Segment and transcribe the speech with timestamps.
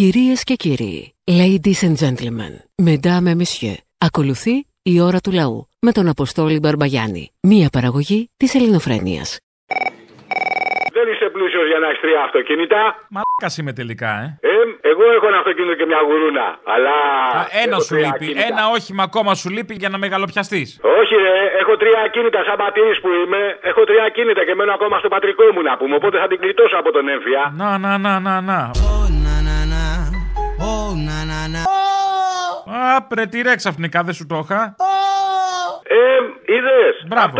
[0.00, 2.52] Κυρίες και κύριοι, ladies and gentlemen,
[2.88, 8.54] mesdames et messieurs, ακολουθεί η ώρα του λαού με τον Αποστόλη Μπαρμπαγιάννη, μία παραγωγή της
[8.54, 9.28] ελληνοφρένειας.
[10.96, 12.80] Δεν είσαι πλούσιος για να έχεις τρία αυτοκίνητα.
[13.14, 14.26] Μαλάκας είμαι τελικά, ε.
[14.52, 14.52] Ε,
[14.90, 16.46] εγώ έχω ένα αυτοκίνητο και μια γουρούνα.
[16.74, 16.94] Αλλά.
[17.38, 18.24] Α, ένα έχω σου τρία λείπει.
[18.24, 18.46] ακίνητα.
[18.50, 20.68] Ένα όχημα ακόμα σου λείπει για να μεγαλοπιαστείς.
[21.00, 22.40] Όχι, ρε, έχω τρία ακίνητα.
[22.48, 23.40] Σαν πατήρης που είμαι,
[23.70, 25.94] έχω τρία ακίνητα και μένω ακόμα στο πατρικό μου να πούμε.
[26.00, 27.42] Οπότε θα την κλειτώσω από τον έμφυα.
[27.60, 28.58] Να, να, να, να, να.
[30.66, 32.94] Oh na na na, oh na na na.
[32.96, 34.76] Α, πρε, τι ρε ξαφνικά δεν σου το είχα.
[35.86, 35.96] Ε,
[36.54, 36.94] είδες.
[37.06, 37.34] Μπράβο.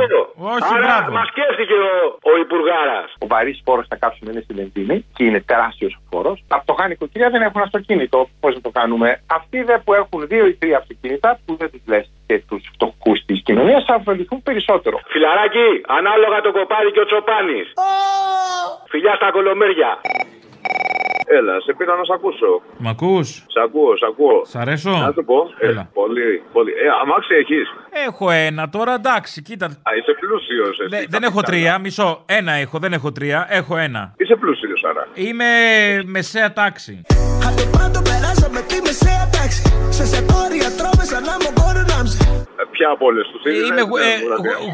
[0.53, 1.13] Όχι, Άρα μπράβο.
[1.19, 3.09] Μας σκέφτηκε ο, ο Υπουργάρας.
[3.19, 6.45] Ο βαρύ φόρος στα κάψιμα είναι στη βενζίνη και είναι τεράστιος ο φόρος.
[6.49, 8.29] Τα φτωχά νοικοκυριά δεν έχουν αυτοκίνητο.
[8.41, 11.81] Πώς να το κάνουμε; Αυτοί δε που έχουν δύο ή τρία αυτοκίνητα, που δεν τους
[11.87, 15.01] λες και τους φτωχούς της κοινωνίας, θα ωφεληθούν περισσότερο.
[15.13, 17.67] Φιλαράκι, ανάλογα το κοπάδι και ο Τσοπάνης.
[18.89, 20.01] Φιλιά στα κολομέρια.
[21.27, 22.63] Έλα, σε πήρα να σ' ακούσω.
[22.79, 24.45] Μ' ακούς, Σ' ακούω, σ' ακούω.
[24.45, 25.39] Σ' αρέσω; Να σου πω.
[25.59, 25.89] Ε, Έλα.
[25.95, 26.71] πολύ, πολύ.
[26.73, 27.67] Ε, αμάξι έχεις.
[28.07, 29.67] Έχω ένα τώρα, εντάξει, κοίτα.
[29.67, 30.77] Α, είσαι πλούσιος.
[30.89, 32.23] Δε- δεν έχω τρία, μισό.
[32.27, 33.47] Ένα έχω, δεν έχω τρία.
[33.51, 34.15] Έχω ένα.
[34.17, 35.07] Είσαι πλούσιος, άρα.
[35.15, 35.45] Είμαι
[36.05, 37.03] μεσαία τάξη.
[37.47, 39.63] Από το πάντο περάσαμε τη μεσαία τάξη.
[39.99, 42.19] Σε σετόρια τρώμε σαν να μου κορονάμψε.
[42.61, 44.13] Ε, ποια από όλες τους Είμαι ε,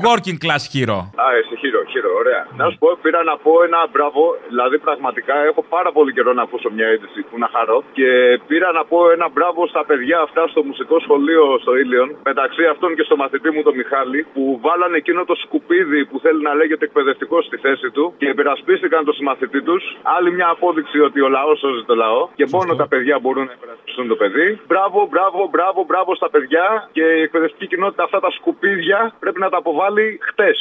[0.07, 0.99] working class hero.
[1.25, 2.43] Α, εσύ χείρο, χείρο, ωραία.
[2.61, 4.23] Να σου πω, πήρα να πω ένα μπράβο.
[4.53, 7.79] Δηλαδή, πραγματικά έχω πάρα πολύ καιρό να ακούσω μια είδηση που να χαρώ.
[7.99, 8.09] Και
[8.51, 12.09] πήρα να πω ένα μπράβο στα παιδιά αυτά στο μουσικό σχολείο στο Ήλιον.
[12.31, 14.21] Μεταξύ αυτών και στο μαθητή μου τον Μιχάλη.
[14.35, 18.05] Που βάλανε εκείνο το σκουπίδι που θέλει να λέγεται εκπαιδευτικό στη θέση του.
[18.21, 19.83] Και υπερασπίστηκαν το συμμαθητή τους.
[20.17, 22.29] Άλλη μια απόδειξη ότι ο λαός σώζει το λαό.
[22.39, 24.49] Και μόνο τα παιδιά μπορούν να υπερασπιστούν το παιδί.
[24.67, 26.67] Μπράβο, μπράβο, μπράβο, μπράβο στα παιδιά.
[26.93, 30.59] Και η εκπαιδευτική κοινότητα αυτά τα σκουπίδια πρέπει να τα αποβάλει χτες.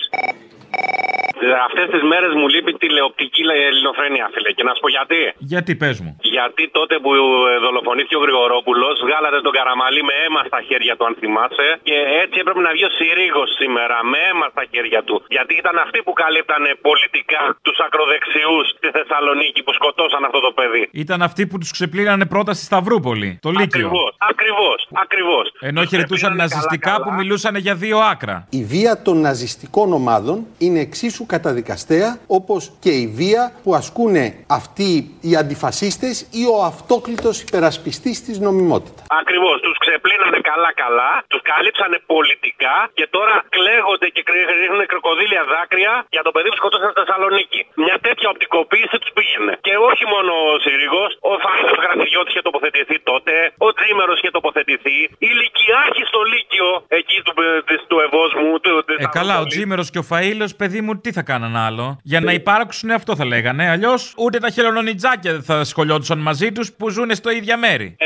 [1.67, 4.49] Αυτές τις μέρες μου λείπει τηλεοπτική ελληνοφρένεια, φίλε.
[4.57, 5.21] Και να σου πω γιατί.
[5.53, 6.11] Γιατί πες μου.
[6.37, 7.19] Γιατί τότε που ε,
[7.65, 11.67] δολοφονήθηκε ο Γρηγορόπουλος, βγάλατε τον Καραμαλή με αίμα στα χέρια του, αν θυμάσαι.
[11.87, 15.15] Και έτσι έπρεπε να βγει ο Συρίγος σήμερα, με αίμα στα χέρια του.
[15.35, 20.83] Γιατί ήταν αυτοί που καλύπτανε πολιτικά τους ακροδεξιούς στη Θεσσαλονίκη που σκοτώσαν αυτό το παιδί.
[21.03, 23.29] Ήταν αυτοί που τους ξεπλήρανε πρώτα στη Σταυρούπολη.
[23.45, 23.87] Το Λύκειο.
[23.87, 25.45] Ακριβώς, ακριβώς, ακριβώς.
[25.69, 28.47] Ενώ χαιρετούσαν ναζιστικά που μιλούσαν για δύο άκρα.
[28.49, 34.15] Η βία των ναζιστικών ομάδων είναι εξίσου καταδικαστέα όπως και η βία που ασκούν
[34.59, 34.89] αυτοί
[35.27, 39.05] οι αντιφασίστες ή ο αυτόκλητος υπερασπιστής της νομιμότητας.
[39.21, 39.55] Ακριβώς.
[39.65, 46.23] Τους ξεπλύνανε καλά-καλά, τους καλύψανε πολιτικά και τώρα κλαίγονται και κρυ- ρίχνουν κροκοδίλια δάκρυα για
[46.25, 47.59] το παιδί που σκοτώσαν στη Θεσσαλονίκη.
[47.85, 49.53] Μια τέτοια οπτικοποίηση τους πήγαινε.
[49.67, 53.33] Και όχι μόνο ο Συρίγο, ο Φάιλο Γραφειώτη είχε τοποθετηθεί τότε,
[53.67, 54.97] ο Τζίμερος είχε τοποθετηθεί,
[55.27, 56.69] η Λυκειάρχη στο Λύκειο
[56.99, 57.33] εκεί του,
[57.69, 58.49] της- του Ευόσμου.
[58.63, 59.53] Του, της Ε, καλά, ο Ανατολής.
[59.53, 61.99] Τζίμερος και ο Φαήλο, παιδί μου, τι θα κάναν άλλο.
[62.03, 63.69] Για να υπάρξουν αυτό θα λέγανε.
[63.69, 67.95] Αλλιώς ούτε τα χελονονιτζάκια δεν θα σχολιόντουσαν μαζί τους που ζουν στο ίδια μέρη.
[67.97, 68.05] Ε,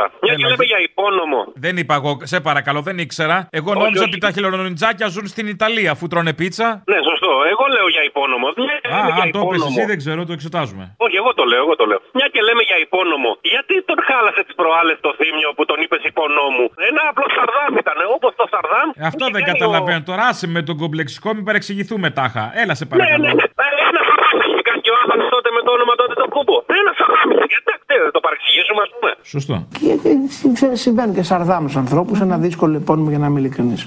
[0.00, 0.24] σωστά, σωστά.
[0.24, 1.40] Μια και Έλα, λέμε γε- για υπόνομο.
[1.64, 3.36] Δεν είπα εγώ, σε παρακαλώ, δεν ήξερα.
[3.58, 4.10] Εγώ Όχι, νόμιζα όχι.
[4.10, 6.68] ότι τα χελονονιτζάκια ζουν στην Ιταλία αφού τρώνε πίτσα.
[6.92, 7.32] Ναι, σωστό.
[7.52, 8.46] Εγώ λέω για υπόνομο.
[8.66, 9.74] Μια και Α, λέμε για αν το πες υπόνομο.
[9.76, 10.84] εσύ δεν ξέρω, το εξετάζουμε.
[11.06, 12.00] Όχι, εγώ το λέω, εγώ το λέω.
[12.18, 13.30] Μια και λέμε για υπόνομο.
[13.52, 16.64] Γιατί τον χάλασε τις προάλλες το θύμιο που τον είπες υπονόμου.
[16.90, 18.88] Ένα απλό Σαρδάμ ήταν, όπως το Σαρδάμ.
[19.00, 20.02] Ε, Αυτό που δεν είχε κάνει καταλαβαίνω.
[20.10, 22.44] Τώρα άσε με τον κομπλεξικό, μην παρεξηγηθούμε τάχα.
[22.62, 22.86] Έλα σε Ο...
[22.86, 23.24] Ναι, παρακαλώ.
[23.24, 23.32] ναι.
[23.64, 26.56] Ε, Ένα Σαρδάμ είχε κάνει και ο Άθανο τότε με το όνομα τότε το κούμπο.
[26.80, 27.46] Ένα Σαρδάμ είχε.
[27.52, 29.10] Γιατί δεν το παρεξηγήσουμε, ας πούμε.
[29.34, 29.54] Σωστό.
[29.88, 33.80] Γιατί συμφε- συμβαίνουν και σαρδάμους ανθρώπους, ένα δύσκολο επώνυμο για να είμαι ειλικρινής.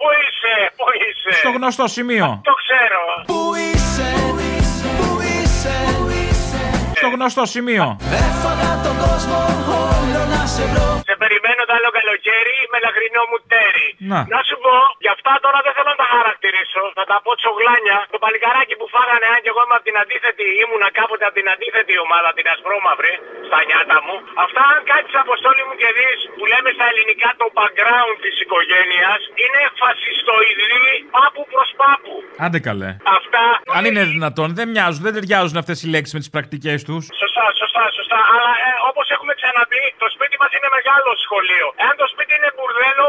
[0.00, 2.26] Πού είσαι, πού είσαι; Στο γνωστό σημείο.
[2.50, 3.02] Το ξέρω.
[3.30, 4.08] Πού είσαι,
[4.98, 5.74] πού είσαι.
[7.00, 7.84] Στο γνωστό σημείο.
[8.24, 9.38] Έφαγα τον κόσμο
[9.88, 10.91] όλο να σε βρω.
[11.22, 13.88] Σε περιμένω το άλλο καλοκαίρι με λαχρινό μου τέρι.
[14.34, 14.40] Να.
[14.48, 14.74] σου πω,
[15.04, 16.82] γι' αυτά τώρα δεν θέλω να τα χαρακτηρίσω.
[16.98, 17.98] Θα τα πω τσογλάνια.
[18.14, 21.48] Το παλικαράκι που φάγανε, αν και εγώ είμαι από την αντίθετη, ήμουνα κάποτε από την
[21.54, 23.12] αντίθετη ομάδα, την ασπρόμαυρη,
[23.48, 24.16] στα νιάτα μου.
[24.44, 29.20] Αυτά, αν κάτσεις αποστόλη μου και δεις που λέμε στα ελληνικά το background της οικογένειας,
[29.42, 32.12] είναι φασιστοειδή πάπου προς πάπου.
[32.44, 32.90] Άντε καλέ.
[33.18, 33.44] Αυτά.
[33.76, 37.02] Αν είναι δυνατόν, δεν μοιάζουν, δεν ταιριάζουν αυτές οι λέξεις με τις πρακτικές τους.
[37.22, 38.18] Σωστά, σωστά, σωστά.
[38.34, 39.06] Αλλά ε, όπως
[39.52, 41.66] έχουμε ξαναπεί, το σπίτι μας είναι μεγάλο σχολείο.
[41.82, 43.04] Εάν το σπίτι είναι μπουρδέλο,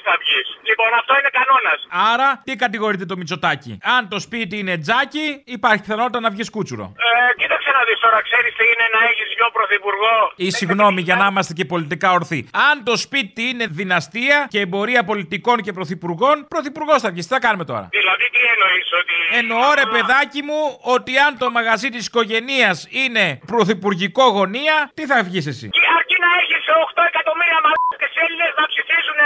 [0.00, 0.46] που θα βγεις.
[0.68, 1.78] Λοιπόν, αυτό είναι κανόνας.
[2.12, 3.72] Άρα, τι κατηγορείται το Μητσοτάκι.
[3.96, 6.86] Αν το σπίτι είναι τζάκι, υπάρχει πιθανότητα να βγεις κούτσουρο.
[7.06, 7.10] Ε,
[7.40, 10.16] κοίταξε να δεις τώρα, ξέρεις τι είναι να έχεις δυο πρωθυπουργό;
[10.46, 12.40] Ή συγγνώμη, για να είμαστε και πολιτικά ορθοί.
[12.70, 17.26] Αν το σπίτι είναι δυναστεία και εμπορία πολιτικών και πρωθυπουργών, πρωθυπουργός θα βγεις.
[17.26, 19.16] Τι θα κάνουμε τώρα; Δηλαδή, τι εννοείς, ότι.
[19.40, 20.60] Εννοώ ρε παιδάκι μου
[20.94, 26.11] ότι αν το μαγαζί της οικογένειας είναι πρωθυπουργικό γωνία, τι θα βγεις εσύ; Και αρκεί
[26.11, 26.11] να έχει
[26.86, 29.18] 8 εκατομμύρια μαλάκες Έλληνες να ψηφίσουν.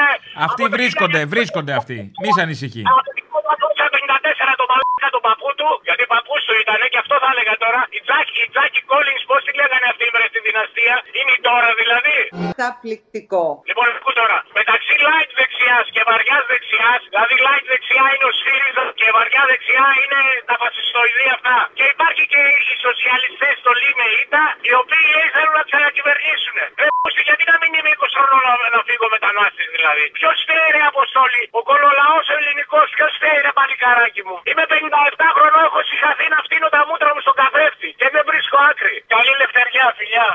[0.47, 1.99] Αυτοί βρίσκονται, βρίσκονται αυτοί.
[2.23, 2.83] Μη σε ανησυχεί.
[2.91, 4.75] Από το 1954 το μαλάκα
[5.15, 7.81] τον παππού του, γιατί παππούς του ήταν και αυτό θα έλεγα τώρα.
[7.97, 11.71] Η Τζάκη, η Τζάκη Κόλλινγκ, πώς τη λέγανε αυτή η στη δυναστεία; Είναι η τώρα
[11.81, 12.17] δηλαδή.
[12.51, 13.45] Καταπληκτικό.
[13.69, 14.39] Λοιπόν, ακού τώρα.
[14.61, 19.87] Μεταξύ light δεξιάς και βαριάς δεξιάς, δηλαδή light δεξιά είναι ο ΣΥΡΙΖΑ και βαριά δεξιά
[20.03, 21.59] είναι τα φασιστοειδή αυτά.
[21.79, 26.57] Και υπάρχει και οι σοσιαλιστές στο ΛΥΜΕ ΙΤΑ, οι οποίοι λέει θέλουν να ξανακυβερνήσουν.
[26.83, 30.69] Ε, πούστη, γιατί να μην είμαι 20 χρόνων να, να φύγω μετανάστη δηλαδή; Ποιος φταίει
[30.77, 36.27] ρε Αποστόλη, ο κολολαός ελληνικός, ποιος φταίει ρε παλικαράκι μου; Είμαι 57 χρονών, έχω συγχαθεί
[36.35, 38.95] να φτύνω τα μούτρα μου στον καθρέφτη και δεν βρίσκω άκρη.
[39.15, 40.29] Καλή λευτεριά, φιλιά.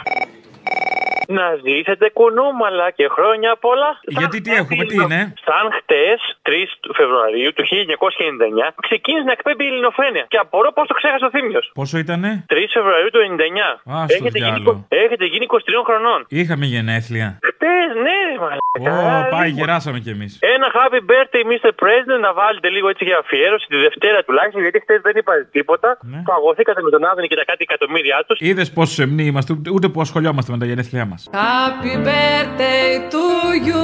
[1.40, 3.92] Να ζήσετε κουνούμαλα και χρόνια πολλά.
[4.18, 6.52] Γιατί τι έχουμε, τι είναι; Σαν χτες, 3
[6.84, 10.26] του Φεβρουαρίου του 1999, ξεκίνησε να εκπέμπει η ελληνοφρένεια.
[10.34, 11.66] Και απορώ πώς το ξέχασε ο Θήμιος.
[11.74, 13.70] Πόσο ήτανε; 3 Φεβρουαρίου του 99.
[13.94, 14.86] Α, στο έχετε, γίνει, διάλο.
[15.04, 16.20] έχετε γίνει 23 χρονών.
[16.40, 17.40] Είχαμε γενέθλια.
[18.80, 19.28] Χτε, ναι, μαλάκα.
[19.28, 20.38] Ω, πάει, γεράσαμε κι εμείς.
[20.56, 21.70] Ένα happy birthday, Mr.
[21.84, 25.98] President, να βάλετε λίγο έτσι για αφιέρωση τη Δευτέρα τουλάχιστον, γιατί χτε δεν είπατε τίποτα.
[26.02, 26.22] Ναι.
[26.26, 28.40] Παγωθήκατε με τον Άδωνη και τα κάτι εκατομμύρια τους.
[28.40, 31.30] Είδες πόσο εμνοί είμαστε, ούτε- ούτε που ασχολιόμαστε με τα γενέθλιά μας.
[31.34, 33.26] Happy birthday to
[33.68, 33.84] you.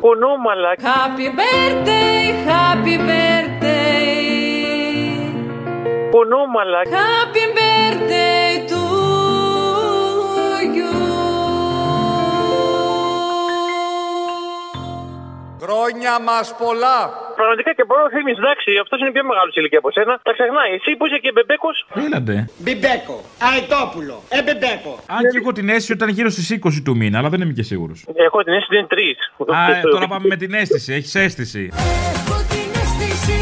[0.00, 0.70] Κουνούμαλα.
[0.90, 2.20] Happy birthday,
[2.52, 4.02] happy birthday.
[6.10, 6.80] Κουνούμαλα.
[7.00, 8.43] Happy birthday
[15.64, 16.98] Χρόνια μας πολλά.
[17.38, 20.12] Πραγματικά και μπορώ να θυμεί, εντάξει, αυτός είναι πιο μεγάλος ηλικία από σένα.
[20.26, 20.70] Τα ξεχνάει.
[20.78, 21.76] Εσύ που είσαι και μπεμπέκος.
[22.06, 22.36] Έλαντε.
[22.62, 23.16] Μπιμπέκο,
[23.48, 24.92] Αετόπουλο, Εμπεμπέκο.
[25.16, 27.54] Αν και έχω την αίσθηση ότι ήταν γύρω στις 20 του μήνα, αλλά δεν είμαι
[27.58, 27.98] και σίγουρος.
[28.26, 29.16] Έχω την αίσθηση ότι είναι τρεις.
[29.56, 30.90] Α, ε, τώρα πάμε με την αίσθηση.
[30.98, 31.62] Έχεις αίσθηση.
[32.16, 33.38] Έχω την αίσθηση,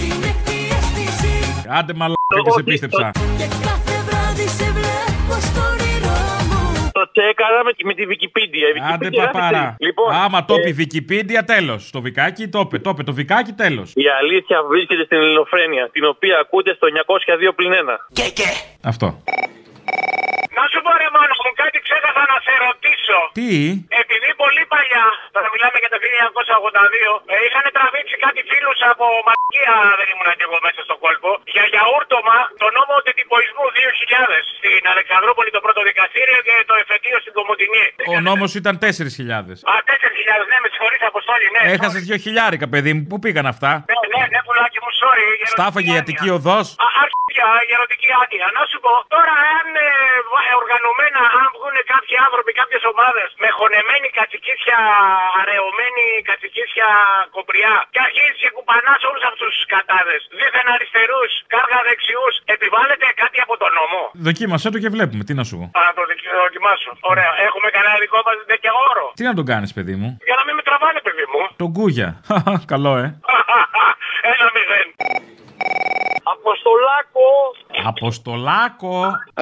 [0.00, 1.32] την έκτη αίσθηση.
[1.78, 3.10] Άντε μαλάκα και σε πίστεψα.
[3.40, 3.87] Και κάθε
[6.98, 8.68] Το τσέκαρα με, με τη Wikipedia.
[8.76, 9.62] Η Άντε Wikipedia γράφει παπάρα.
[9.76, 9.88] τρεις.
[9.88, 11.90] Λοιπόν, Άμα το ε, πει Wikipedia, τέλος.
[11.90, 12.78] Το βικάκι το είπε.
[12.78, 13.92] Το είπε το βικάκι, τέλος.
[13.94, 17.74] Η αλήθεια βρίσκεται στην ελληνοφρένεια, την οποία ακούτε στο 902 πλην 1.
[18.12, 18.48] Και και.
[18.82, 19.22] Αυτό.
[20.58, 23.18] Να σου πω ρε μόνο μου, κάτι ξέχασα να σε ρωτήσω.
[23.38, 23.50] Τι;
[24.02, 29.74] Επειδή πολύ παλιά, τώρα μιλάμε για το 1982, ε, είχαν τραβήξει κάτι φίλους από μαλακία,
[29.98, 35.50] δεν ήμουν και εγώ μέσα στο κόλπο, για γιαούρτομα το νόμο τετυπωισμού 2000 στην Αλεξανδρούπολη
[35.56, 37.84] το πρώτο δικαστήριο και το εφετείο στην Κομωτινή.
[38.14, 39.50] Ο νόμος ήταν 4.000.
[39.72, 41.62] Α, 4.000, ναι, με συγχωρείς Αποστόλη, ναι.
[41.74, 43.02] Έχασες 2 χιλιάρικα, παιδί μου.
[43.10, 45.26] Πού πήγαν αυτά; Ναι, ναι, ναι, πουλάκι μου, sorry.
[45.44, 46.50] η Στάφαγε η ερωτική Αττική άνοια.
[46.52, 46.66] οδός;
[47.46, 48.46] Α, Αρχίδια, η ερωτική άνοια.
[48.58, 49.88] Να σου πω, τώρα αν ε,
[50.30, 54.78] βα- ε, οργανωμένα, αν βγουν κάποιοι άνθρωποι, κάποιες ομάδες με χωνεμένη κατσικίσια,
[55.40, 56.88] αραιωμένη κατσικίσια
[57.36, 63.38] κομπριά και αρχίζει και κουπανάς όλους αυτούς τους κατάδε, δίθεν αριστερούς, κάργα δεξιούς, επιβάλλεται κάτι
[63.44, 65.22] από τον νόμο; Δοκίμασέ το και βλέπουμε.
[65.28, 65.64] Τι να σου πω.
[65.80, 66.90] Α, το δικ- δοκιμάσω.
[67.12, 67.30] Ωραία.
[67.48, 69.04] Έχουμε κανένα δικό μας τέτοιο όρο.
[69.18, 71.40] Τι να τον κάνεις, παιδί μου; Για να μην με τραβάνε, παιδί μου.
[71.62, 72.08] Τον κούγια.
[72.72, 73.06] Καλό, ε.
[74.32, 74.88] Ένα μηδέν.
[76.36, 77.26] Αποστολάκο!
[77.92, 78.94] Αποστολάκο.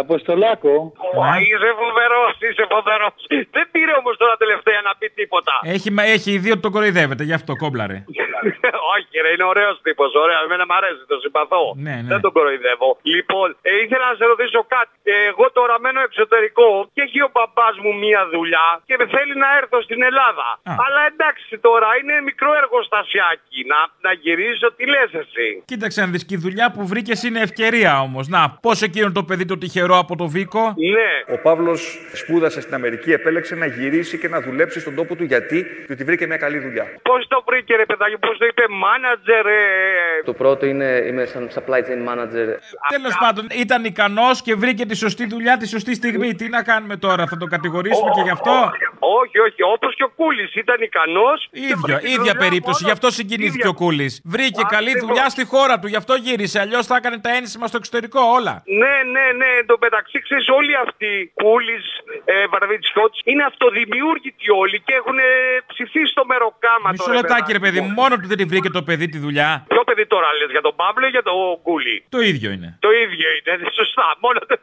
[0.02, 0.74] Αποστολάκο!
[1.20, 1.38] Ναι.
[1.50, 3.12] Είσαι φοβερός, είσαι φοβερός.
[3.56, 5.52] Δεν πήρε όμως τώρα τελευταία να πει τίποτα.
[5.74, 7.96] Έχει, μα- έχει ιδέα ότι τον κοροϊδεύετε, γι' αυτό κόμπλαρε.
[8.94, 10.10] Όχι, ρε, είναι ωραίος τύπος.
[10.24, 11.64] Ωραία, εμένα μου αρέσει, το συμπαθώ.
[11.86, 12.10] Ναι, ναι.
[12.12, 12.90] Δεν τον κοροϊδεύω.
[13.14, 14.94] Λοιπόν, ε, ήθελα να σε ρωτήσω κάτι.
[15.12, 19.48] Ε, εγώ τώρα μένω εξωτερικό και έχει ο μπαμπάς μου μία δουλειά και θέλει να
[19.60, 20.46] έρθω στην Ελλάδα.
[20.70, 20.72] Α.
[20.84, 23.60] Αλλά εντάξει τώρα, είναι μικρό εργοστασιάκι.
[23.72, 27.40] Να, να γυρίσω, τι λες εσύ; Κοίταξε να δεις και η δουλειά που βρήκες είναι
[27.48, 28.24] ευκαιρία όμως.
[28.36, 30.62] Να, πώς εκείνο το παιδί το τυχερό από το Βίκο;
[30.96, 31.34] Ναι.
[31.34, 31.80] Ο Παύλος
[32.12, 36.26] σπούδασε στην Αμερική, επέλεξε να γυρίσει και να δουλέψει στον τόπο του γιατί, διότι βρήκε
[36.26, 36.84] μια καλή δουλειά.
[37.02, 41.50] Πώς το βρήκε, ρε παιδάκι, πώς το είπε, μάνατζερ, ε, Το πρώτο είναι είμαι σαν
[41.54, 42.46] supply chain manager.
[42.88, 46.34] Τέλος πάντων, ήταν ικανός και βρήκε τη σωστή δουλειά τη σωστή στιγμή.
[46.34, 50.08] Τι να κάνουμε τώρα, θα τον κατηγορήσουμε και γι' αυτό; Όχι, όχι, όπως και ο
[50.08, 51.48] Κούλης ήταν ικανός.
[51.50, 52.84] ίδιο, ίδια περίπτωση.
[52.84, 54.20] Γι' αυτό συγκινήθηκε ο Κούλης.
[54.24, 55.08] Βρήκε καλή Ακριβώς.
[55.08, 56.60] δουλειά στη χώρα του, γι' αυτό γύρισε.
[56.60, 58.62] Αλλιώς θα έκανε τα ένσημα στο εξωτερικό όλα.
[58.82, 59.46] Ναι, ναι, ναι.
[59.60, 61.84] Εν τω μεταξύ, ξέρεις, όλοι αυτοί, Κούλης,
[62.24, 65.22] ε, Βαρβιτσιώτης, είναι αυτοδημιούργητοι όλοι και έχουν ε,
[65.66, 68.82] ψηφίσει στο μεροκάμα Μισό τώρα, λεπτάκι, ρε παιδί μου, μόνο του δεν τη βρήκε το
[68.82, 69.64] παιδί τη δουλειά.
[69.68, 71.96] Ποιο παιδί τώρα λες, για τον Παύλο ή για τον Κούλη.
[72.08, 72.76] Το ίδιο είναι.
[72.80, 74.06] Το ίδιο είναι, σωστά.
[74.24, 74.54] Μόνο το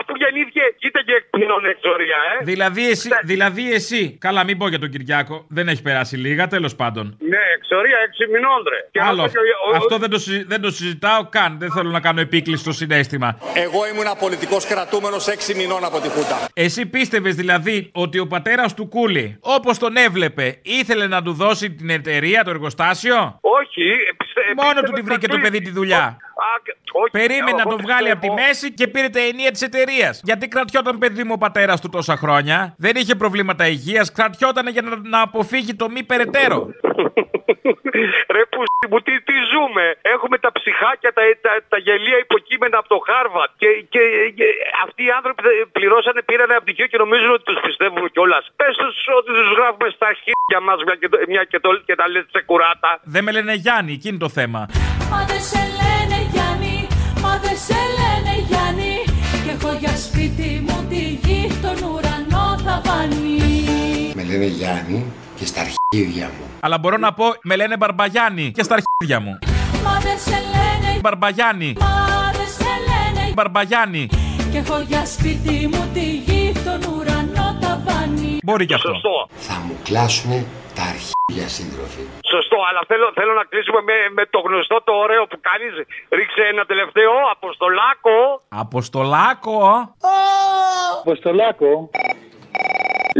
[0.00, 2.44] Αφού γεννήθηκε, κοίτα και εκπληρών εξορία, ε.
[2.44, 4.16] Δηλαδή εσύ, δηλαδή εσύ.
[4.20, 5.44] Καλά, μην πω για τον Κυριάκο.
[5.48, 7.16] Δεν έχει περάσει λίγα, τέλος πάντων.
[7.32, 8.88] Ναι, εξορία, έξι μηνών, ρε.
[8.90, 9.22] Και Άλλο.
[9.22, 11.58] αυτό και ο- ο- Αυτό δεν το, συζη- δεν το συζητάω καν.
[11.58, 13.38] Δεν θέλω να κάνω επίκληση στο συνέστημα.
[13.54, 16.48] Εγώ ήμουν πολιτικός κρατούμενος 6 μηνών από τη Χούντα.
[16.54, 21.70] Εσύ πίστευες δηλαδή ότι ο πατέρας του Κούλη, όπως τον έβλεπε, ήθελε να του δώσει
[21.70, 22.87] την εταιρεία, το εργοστάσιο.
[23.40, 25.50] Όχι, ε, πιστε- Μόνο πίστευε του τη βρήκε θα το κλείσει.
[25.50, 25.98] παιδί τη δουλειά.
[26.04, 29.20] Α, και- όχι, Περίμενε να εγώ τον βγάλει από τη πιστεύω- μέση και πήρε τα
[29.20, 30.20] ενία της εταιρείας.
[30.24, 32.74] Γιατί κρατιόταν παιδί μου ο πατέρας του τόσα χρόνια.
[32.78, 34.12] Δεν είχε προβλήματα υγείας.
[34.12, 36.66] Κρατιόταν για να, να αποφύγει το μη περαιτέρω.
[38.36, 42.88] Ρε που μου, τι, τι ζούμε; Έχουμε τα ψυχάκια, τα, τα, τα γελία υποκείμενα από
[42.94, 43.50] το Χάρβατ.
[43.62, 44.02] Και, και,
[44.38, 44.46] και
[44.84, 45.42] αυτοί οι άνθρωποι
[45.76, 48.44] πληρώσανε, πήρανε από πτυχίο και νομίζουν ότι τους πιστεύουμε κιόλας.
[48.60, 51.94] Πες τους ότι τους γράφουμε στα χέρια μας μια και, το, μια και, το, και
[52.00, 52.90] τα λες τσεκουράτα.
[53.14, 54.60] Δεν με λένε Γιάννη, εκείνη το θέμα.
[55.12, 56.76] Μα δεν σε λένε Γιάννη,
[57.22, 58.94] μα δεν σε λένε Γιάννη
[59.44, 63.38] Και έχω για σπίτι μου τη γη, τον ουρανό ταβάνι
[64.18, 65.00] Με λένε Γιάννη
[65.38, 65.62] και στα
[65.94, 66.44] αρχίδια μου.
[66.60, 69.38] Αλλά μπορώ να πω, με λένε Μπαρμπαγιάννη και στα αρχίδια μου.
[69.84, 74.08] Μα δεν σε λένε Μπαρμπαγιάννη, Μα δεν σε λένε Μπαρμπαγιάννη.
[74.52, 78.88] Και έχω για σπίτι μου τη γη, τον ουρανό ταβάνι Μπορεί κι αυτό.
[78.88, 79.28] Σωστό.
[79.48, 80.38] Θα μου κλάσουνε
[80.74, 82.02] τα αρχίδια σύντροφοι.
[82.32, 85.72] Σωστό, αλλά θέλω, θέλω να κλείσουμε με, με το γνωστό το ωραίο που κάνεις.
[86.16, 88.16] Ρίξε ένα τελευταίο αποστολάκο.
[88.48, 89.56] Αποστολάκο.
[91.00, 91.90] Αποστολάκο.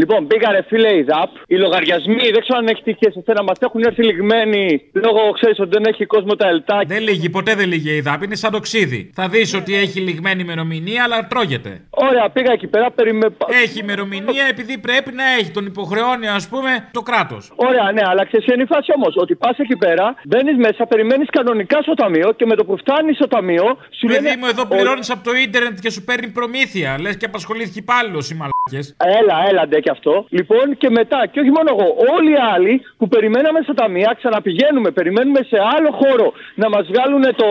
[0.01, 1.31] Λοιπόν, πήγανε φίλε η ΔΑΠ.
[1.47, 3.43] Οι λογαριασμοί δεν ξέρω αν έχει τύχει σε σένα.
[3.43, 6.87] Μας έχουν έρθει λιγμένοι λόγω, ξέρεις, ότι δεν έχει κόσμο τα ελτάκια.
[6.95, 9.11] Δεν λύγει, ποτέ δεν λύγει η ΔΑΠ, είναι σαν το ξύδι.
[9.15, 11.81] Θα δεις ότι έχει λιγμένη ημερομηνία, αλλά τρώγεται.
[11.91, 13.27] Ωραία, πήγα εκεί πέρα, περιμέ...
[13.65, 15.51] Έχει ημερομηνία επειδή πρέπει να έχει.
[15.51, 17.53] Τον υποχρεώνει, ας πούμε, το κράτος.
[17.57, 20.87] Ωραία, ναι, αλλά ξέρεις ποια είναι η φάση όμως; Ότι πας εκεί πέρα, μπαίνεις μέσα,
[20.87, 23.67] περιμένεις κανονικά στο ταμείο και με το που φτάνεις στο ταμείο
[23.99, 24.37] σου Παιδί λένε.
[24.41, 26.97] μου, εδώ πληρώνεις από το ίντερνετ και σου παίρνει προμήθεια.
[27.01, 28.97] Λες και απασχολήθηκε υπάλληλος οι μαλάκες.
[29.21, 30.15] Έλα, έλα, ντε και αυτό.
[30.39, 34.91] Λοιπόν, και μετά, και όχι μόνο εγώ, όλοι οι άλλοι που περιμέναμε στα ταμεία, ξαναπηγαίνουμε,
[34.91, 37.49] περιμένουμε σε άλλο χώρο να μας βγάλουν το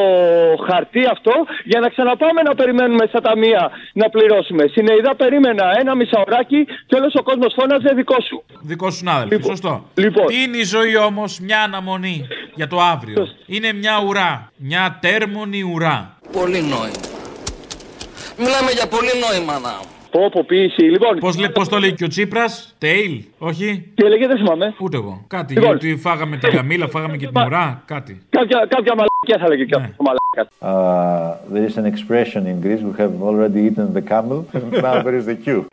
[0.68, 1.34] χαρτί αυτό
[1.72, 4.64] για να ξαναπάμε να περιμένουμε στα ταμεία να πληρώσουμε.
[4.76, 8.44] Συνεϊδά περίμενα ένα μισάωράκι και όλος ο κόσμος φώναζε δικό σου.
[8.62, 9.74] Δικό σου συνάδελφο, σωστό.
[9.94, 10.26] Λοιπόν.
[10.26, 14.52] Τι είναι η ζωή όμως, μια αναμονή για το αύριο; Είναι μια ουρά.
[14.56, 15.98] Μια τέρμονη ουρά.
[16.32, 17.06] Πολύ νόημα.
[18.38, 19.97] Μιλάμε για πολύ νόημα να.
[20.18, 20.82] Πω, πω, ποιήση.
[20.82, 24.76] Λοιπόν, Πώς πώς το λέει και ο Τσίπρας, Τέιλ, όχι; τι έλεγε, δεν θυμάμαι.
[24.80, 25.24] Ούτε εγώ.
[25.28, 25.54] Κάτι.
[25.54, 25.70] Λοιπόν.
[25.78, 28.22] Γιατί φάγαμε την καμίλα, φάγαμε και την ουρά, κάτι.
[28.30, 29.84] Κάποια, κάποια μαλακιά θα έλεγε και Ναι.
[29.84, 30.04] αυτό.
[30.04, 30.44] Μαλακιά.
[30.60, 35.02] Uh, there is an expression in Greece we have already eaten the camel, and now
[35.06, 35.66] there is the queue.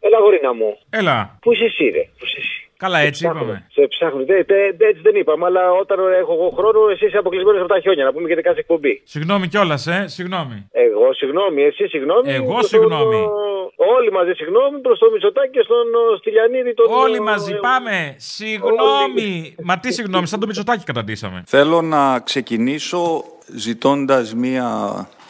[0.00, 0.78] Έλα, γορίνα μου.
[0.90, 1.38] Έλα.
[1.42, 2.02] Πού είσαι εσύ, ρε.
[2.18, 3.66] Πού είσαι εσύ; Καλά, έτσι είπαμε.
[3.76, 4.24] Σε ψάχνουν.
[4.30, 7.72] Δεν- δεν- δεν- έτσι δεν είπαμε, αλλά όταν έχω εγώ χρόνο, εσύ είσαι αποκλεισμένος από
[7.74, 8.04] τα χιόνια.
[8.04, 8.94] Να πούμε γιατί κάνει εκπομπή.
[9.04, 10.56] Συγγνώμη κιόλας, ε, συγγνώμη.
[10.86, 12.32] Εγώ συγγνώμη, εσύ συγγνώμη.
[12.32, 13.14] Εγώ προς συγγνώμη.
[13.20, 15.76] τον, ο, Όλοι μαζί συγγνώμη προς τον Μητσοτάκη και στον
[16.12, 16.74] ο, Στυλιανίδη.
[16.74, 18.14] Τον, Όλοι ο, μαζί ε, πάμε.
[18.18, 19.54] Συγγνώμη.
[19.62, 21.42] Μα τι συγγνώμη, σαν το Μητσοτάκι καταντήσαμε.
[21.46, 23.24] Θέλω να ξεκινήσω
[23.56, 24.68] ζητώντας μία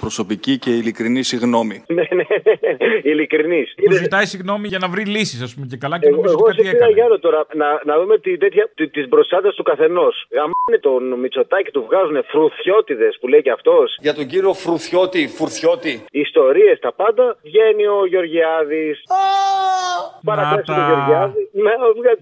[0.01, 1.77] προσωπική και ειλικρινή συγγνώμη.
[2.01, 2.25] Ναι, ναι,
[3.03, 3.75] ειλικρινής.
[3.85, 6.45] Που ζητάει συγγνώμη για να βρει λύσεις, ας πούμε και καλά και Εγώ, νομίζω εγώ
[6.47, 6.95] ότι σε κάτι πήρα έκανε.
[6.99, 10.15] για άλλο τώρα να, να δούμε τη, τέτοια, τη, τις μπροστάτες του καθενός.
[10.37, 13.97] Γαμάνε τον Μητσοτάκη, του βγάζουν φρουθιώτιδες που λέει και αυτός.
[14.01, 16.05] Για τον κύριο Φρουθιώτη, Φουρθιώτη.
[16.11, 17.25] Ιστορίες τα πάντα.
[17.43, 18.97] Βγαίνει ο Γεωργιάδης.
[20.25, 20.87] Παρακράξουν τον τα.
[20.91, 21.41] Γεωργιάδη.
[21.53, 21.73] Ναι,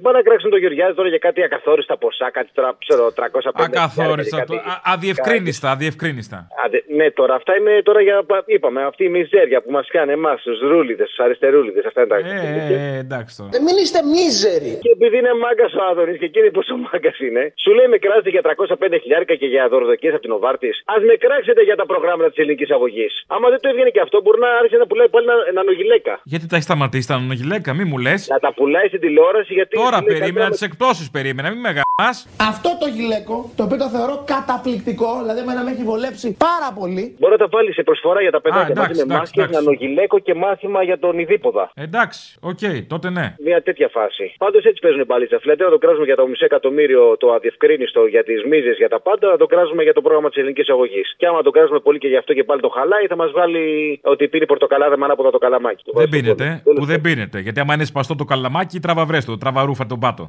[0.02, 4.36] παρακράξουν τον Γεωργιάδη τώρα για κάτι ακαθόριστα ποσά, κάτι τώρα, ξέρω, 350 Ακαθόριστα.
[4.38, 6.48] κάτι- το- α- Αδιευκρίνιστα, αδιευκρίνιστα.
[6.64, 8.16] Άντε, ναι, τώρα αυτά είναι τώρα για.
[8.54, 11.84] Είπαμε, αυτή η μιζέρια που μας κάνει εμάς, τους ρούλιδες, τους αριστερούλιδες.
[11.90, 12.16] Αυτά είναι τα.
[12.16, 13.50] Ε, ε, εντάξει τώρα.
[13.56, 14.72] Ε, μην είστε μίζεροι.
[14.84, 18.30] Και επειδή είναι μάγκας ο Άδωνης και εκείνη πόσο μάγκας είναι, σου λέει με κράζετε
[18.34, 20.74] για 305 χιλιάρικα και για δωροδοκίες από την Οβάρτης.
[20.92, 23.12] Α με κράξετε για τα προγράμματα της ελληνικής αγωγής.
[23.34, 26.14] Άμα δεν το έβγαινε και αυτό, μπορεί να άρχισε να πουλάει πάλι ένα- ένα νογιλέκα.
[26.32, 28.20] Γιατί τα έχει σταματήσει τα νογιλέκα, μη μου λες.
[28.34, 29.74] Να τα πουλάει στην τηλεόραση γιατί.
[29.82, 32.16] Τώρα λέει, περίμενα κατά- τις εκπτώσεις, περίμενα, μην με γαμάς.
[32.52, 37.04] Αυτό το γυλαίκο, το οποίο το θεωρώ καταπληκτικό, δηλαδή εμένα με έχει βολέψει πάρα πολύ.
[37.18, 39.56] Μπορεί να τα βάλει σε προσφορά για τα παιδάκια εντάξει, μαζί με εντάξει, μάσκες, εντάξει.
[39.58, 41.64] ένα νογιλέκο και μάθημα για τον Ιδίποδα.
[41.86, 42.62] Εντάξει, οκ,
[42.92, 43.26] τότε ναι.
[43.48, 44.24] Μια τέτοια φάση.
[44.44, 45.36] Πάντως έτσι παίζουν οι μπαλίτσα.
[45.44, 49.00] Δηλαδή να το κράζουμε για το μισό εκατομμύριο το αδιευκρίνιστο για τις μίζες για τα
[49.06, 51.14] πάντα, να το κράζουμε για το πρόγραμμα της ελληνικής αγωγής.
[51.16, 53.64] Και άμα το κράζουμε πολύ και γι' αυτό και πάλι το χαλάει, θα μας βάλει
[54.02, 55.82] ότι πίνει πορτοκαλάδα με ανάποδα το καλαμάκι.
[55.84, 56.78] Το Δεν βάζει στο πίνετε, πόδι.
[56.78, 57.38] που δεν πίνετε.
[57.40, 60.26] Γιατί άμα είναι σπαστό το καλαμάκι, τραβαβρέστο, τραβαρούφα τον πάτο.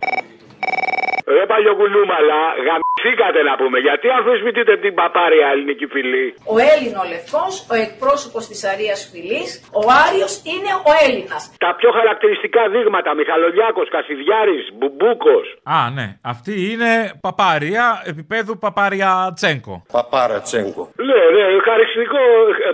[1.36, 3.78] Ρε παλιοκουλούμαλα, γαμηθήκατε να πούμε.
[3.88, 6.28] Γιατί αμφισβητείτε την παπάρια ελληνική φυλή.
[6.54, 9.50] Ο Έλληνο Λευκός, ο εκπρόσωπος της Αρίας Φυλής,
[9.82, 11.42] ο Άριος είναι ο Έλληνας.
[11.66, 15.46] Τα πιο χαρακτηριστικά δείγματα, Μιχαλολιάκος, Κασιδιάρης, Μπουμπούκος.
[15.78, 16.08] Α, ναι.
[16.34, 16.92] Αυτή είναι
[17.26, 19.76] παπάρια επίπεδου παπάρια τσέγκο.
[19.98, 20.84] Παπάρα Τσέγκο.
[21.10, 22.22] Ναι, ναι, χαρακτηριστικό,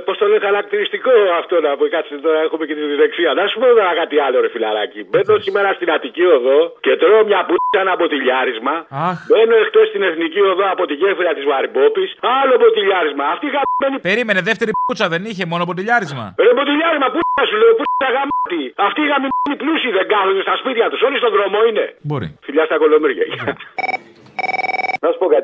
[0.05, 1.83] πώς το λένε, χαρακτηριστικό αυτό να πω.
[1.95, 3.29] Κάτσε τώρα, έχουμε και τη διδεξία.
[3.39, 4.99] Να σου πω τώρα κάτι άλλο, ρε φιλαράκι.
[5.09, 7.95] Μπαίνω σήμερα στην Αττική Οδό και τρώω μια πούτσα ένα
[8.45, 8.73] ποτηλιάρισμα.
[9.09, 9.17] Αχ.
[9.29, 12.09] Μπαίνω εκτός στην Εθνική Οδό από τη γέφυρα της Βαρυμπόπης.
[12.39, 13.23] Άλλο ποτηλιάρισμα.
[13.33, 16.25] Αυτή η γαμμένη Περίμενε, δεύτερη πούτσα δεν είχε, μόνο ποτηλιάρισμα.
[16.45, 18.63] Ρε ποτηλιάρισμα, πού σου λέω, πού τα γαμάτι.
[18.87, 21.01] Αυτοί οι γαμμένοι πλούσιοι δεν κάθονται στα σπίτια τους.
[21.07, 21.85] Όλοι στον δρόμο είναι.
[22.09, 22.27] Μπορεί.
[22.45, 23.23] Φιλιά στα κολομέρια.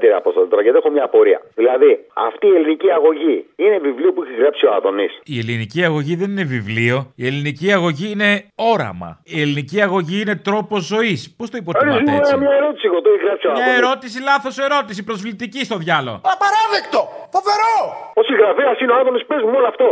[0.01, 1.39] Να σου πω κάτι, ρε Αποστόλη, τώρα γιατί έχω μια απορία.
[1.55, 1.91] Δηλαδή,
[2.29, 5.11] αυτή η ελληνική αγωγή είναι βιβλίο που έχει γράψει ο Άδωνης.
[5.33, 6.97] Η ελληνική αγωγή δεν είναι βιβλίο.
[7.15, 9.09] Η ελληνική αγωγή είναι όραμα.
[9.23, 11.19] Η ελληνική αγωγή είναι τρόπος ζωής.
[11.37, 13.81] Πώς το υποτιμάτε έτσι; Μια ερώτηση, εγώ το έχει γράψει ο Μια Άδωνης.
[13.81, 16.17] ερώτηση, λάθος ερώτηση, προσβλητική στο διάλογο.
[16.35, 17.01] Απαράδεκτο!
[17.35, 17.75] Φοβερό!
[18.19, 19.87] Ο συγγραφέας είναι ο Άδωνης, πες μου όλο αυτό.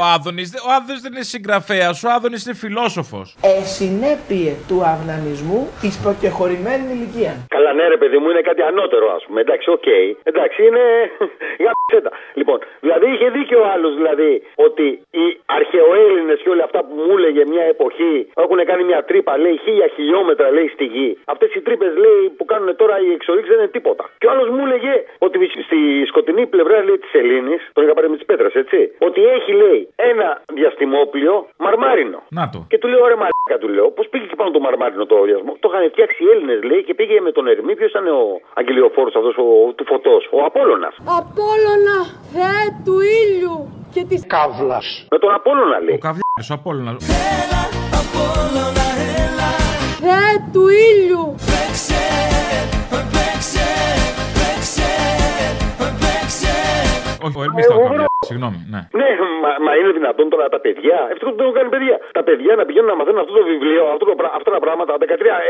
[0.00, 3.26] Ο Άδωνης, ο Άδωνης δεν είναι συγγραφέας, ο Άδωνης είναι φιλόσοφος.
[3.42, 7.36] Ε, συνέπεια του αυνανισμού της προκεχωρημένης ηλικίας.
[7.56, 9.40] Καλά, ναι, ρε παιδί μου, είναι κάτι ανώτερο, ας πούμε.
[9.54, 9.88] Εντάξει, οκ.
[10.30, 10.84] Εντάξει, είναι.
[11.62, 12.10] Για ψέτα.
[12.34, 14.86] Λοιπόν, δηλαδή είχε δίκιο ο άλλος, δηλαδή, ότι
[15.20, 19.56] οι αρχαιοέλληνες και όλα αυτά που μου έλεγε μια εποχή έχουν κάνει μια τρύπα, λέει,
[19.64, 21.18] χίλια χιλιόμετρα, λέει, στη γη.
[21.24, 24.04] Αυτές οι τρύπες, λέει, που κάνουν τώρα οι εξορίξεις δεν είναι τίποτα.
[24.18, 25.36] Και ο άλλος μου έλεγε ότι
[25.68, 29.52] στη σκοτεινή πλευρά, λέει, της Ελλήνης, τον είχα πάρει με τις πέτρες, έτσι, ότι έχει,
[29.52, 32.22] λέει, ένα διαστημόπλιο μαρμάρινο.
[32.28, 32.66] Να το.
[32.68, 35.52] Και του λέω, ρε μαλάκα, του λέω, πώς πήγε και πάνω το μαρμάρινο το διασμό.
[35.60, 37.74] Το είχαν φτιάξει οι Έλληνες, λέει, και πήγε με τον Ερμή.
[37.78, 38.20] Ποιος ήταν ο
[38.54, 39.34] αγγελιοφόρος αυτός
[39.76, 40.90] του φωτός, ο Απόλωνα.
[41.20, 41.98] Απόλλωνα,
[42.32, 43.56] Θεέ του ήλιου
[43.94, 44.86] και της Καύλας.
[45.10, 45.94] Με τον Απόλωνα, λέει.
[45.94, 46.98] Ο Καβλιάρης, ο Απόλλωνας.
[50.04, 51.24] Θεέ του ήλιου.
[57.26, 58.58] Όχι, ο Ερμής ήταν ο Καβλιάρης, συγγνώμη.
[58.74, 58.80] Ναι.
[59.00, 59.08] Ναι,
[59.64, 62.52] μα, μα είναι δυνατόν τώρα τα παιδιά, ευτυχώς που δεν έχουν κάνει παιδιά, τα παιδιά
[62.60, 65.04] να πηγαίνουν να μαθαίνουν αυτό το βιβλίο, αυτό το, πρά- αυτά τα πράγματα 13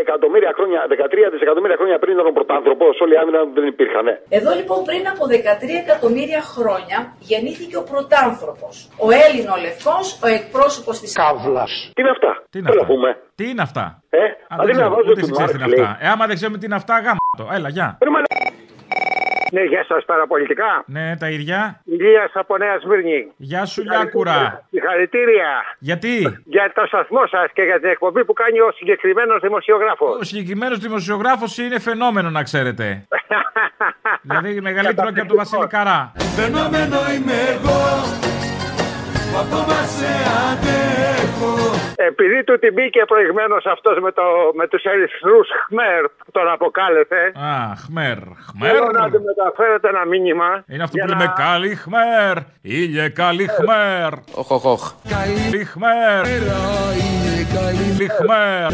[0.05, 4.07] εκατομμύρια χρόνια, 13 δισεκατομμύρια χρόνια πριν ήταν ο πρωτάνθρωπος, όλοι οι άμυνα δεν υπήρχαν.
[4.39, 6.99] Εδώ λοιπόν πριν από 13 εκατομμύρια χρόνια
[7.31, 8.75] γεννήθηκε ο πρωτάνθρωπος.
[9.07, 11.73] Ο Έλληνο Λευκός, ο εκπρόσωπος της Καύλας.
[11.97, 12.85] Τι είναι αυτά; Τι είναι αυτά;
[13.39, 13.85] Τι είναι αυτά;
[14.23, 15.85] Ε, Α, αντί δεν να ξέρω, βάζω ούτε του εσύ ξέρεις τι Μάρξ, είναι λέει.
[15.85, 16.05] αυτά.
[16.07, 17.45] Ε, άμα δεν ξέρουμε τι είναι αυτά, γάμα το.
[17.57, 17.89] Έλα, γεια.
[19.55, 20.85] Ναι, γεια σας παραπολιτικά.
[20.87, 21.81] Ναι, τα ίδια.
[21.85, 23.33] Ηλίας από Νέα Σμύρνη.
[23.37, 24.67] Γεια σου, Λιάκουρα.
[24.71, 30.17] Συγχαρητήρια Γιατί; Για το σταθμό σας και για την εκπομπή που κάνει ο συγκεκριμένος δημοσιογράφος.
[30.21, 33.07] ο συγκεκριμένος δημοσιογράφος είναι φαινόμενο, να ξέρετε.
[34.29, 36.13] δηλαδή μεγαλύτερο και από τον Βασίλη Καρά.
[36.37, 37.81] Φαινόμενο είμαι εγώ
[39.31, 40.11] που ακόμα σε
[40.49, 41.34] αντέχω
[41.97, 44.23] Επειδή του την μπήκε προηγουμένω αυτός με, το,
[44.55, 47.33] με τους ερυθρούς Χμέρ που τον αποκάλεσε.
[47.35, 48.71] Α, χμέρ, χμέρ.
[48.71, 50.65] Θέλω να του μεταφέρετε ένα μήνυμα.
[50.69, 54.13] Είναι αυτό για που να- λέμε καλή χμέρ, ήλιε καλή χμέρ.
[54.35, 54.93] Οχ, οχ, οχ.
[55.17, 56.23] Καλή χμέρ.
[57.55, 58.71] Καλή χμέρ.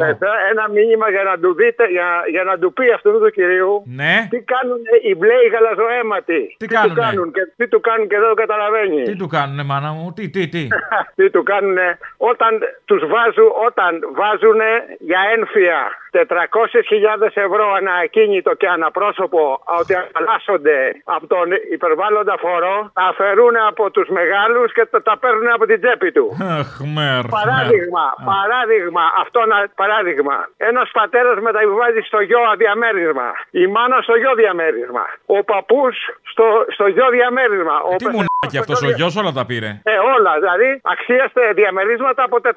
[0.00, 0.08] Ναι,
[0.52, 4.14] Ένα μήνυμα για να του δείτε, για, για να του πει αυτού του κυρίου Ναι.
[4.30, 6.42] τι κάνουν οι μπλέοι γαλαζοαίματοι.
[6.58, 9.04] Τι του κάνουνε; κάνουν και τι του κάνουν και δεν το καταλαβαίνεις.
[9.08, 10.62] Τι του κάνουνε, μάνα μου, τι, τι, τι.
[11.18, 12.52] τι του κάνουνε όταν
[12.88, 14.70] τους βάζουν, όταν βάζουνε
[15.10, 15.78] για ένφια
[16.16, 19.40] 400.000 ευρώ ανά ακίνητο και αναπρόσωπο
[19.80, 20.76] ότι απαλλάσσονται
[21.16, 25.78] από τον υπερβάλλοντα φορό, τα αφαιρούν από τους μεγάλους και τα, τα παίρνουν από την
[25.82, 26.26] τσέπη του.
[26.58, 27.22] Αχ, χμέρ.
[27.38, 30.36] Παράδειγμα, παράδειγμα, αυτό να, παράδειγμα.
[30.70, 33.28] Ένας πατέρας μεταβιβάζει στο γιο διαμέρισμα.
[33.62, 35.04] Η μάνα στο γιο διαμέρισμα.
[35.36, 35.94] Ο παππούς
[36.32, 37.76] στο, στο γιο διαμέρισμα.
[37.90, 42.36] Ο Τι μουνάκι αυτός ο γιος όλα τα πήρε; ε, όλα, δηλαδή αξίαστε διαμερίσματα από
[42.42, 42.48] 400.000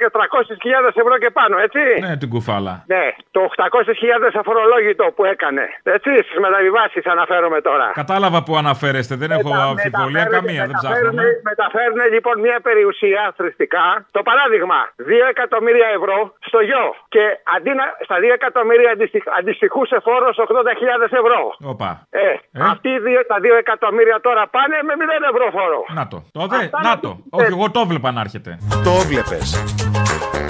[0.00, 2.59] και 300.000 ευρώ και πάνω, έτσι; Ναι, την κουφάλα.
[2.94, 5.64] Ναι, το 800.000 αφορολόγητο που έκανε.
[5.82, 7.86] Έτσι, στις μεταβιβάσεις αναφέρομαι τώρα.
[8.02, 11.22] Κατάλαβα που αναφέρεστε, δεν έχω αμφιβολία καμία, δεν ψάχνουμε.
[11.50, 13.86] Μεταφέρουν λοιπόν μια περιουσία θρηστικά.
[14.16, 16.18] Το παράδειγμα, 2 εκατομμύρια ευρώ
[16.48, 16.86] στο γιο.
[17.14, 17.22] Και
[17.56, 21.40] αντί να, στα 2 εκατομμύρια αντιστοιχ, αντιστοιχούσε φόρος 80.000 ευρώ.
[21.72, 21.90] Όπα.
[22.10, 22.26] Ε,
[22.70, 25.80] αυτοί οι δύο, τα 2 εκατομμύρια τώρα πάνε με 0 ευρώ φόρο.
[25.98, 26.18] Να το.
[26.32, 27.10] Το δε, να το.
[27.30, 28.58] Όχι, εγώ το βλέπα να έρχεται.
[28.84, 29.38] Το έβλεπε.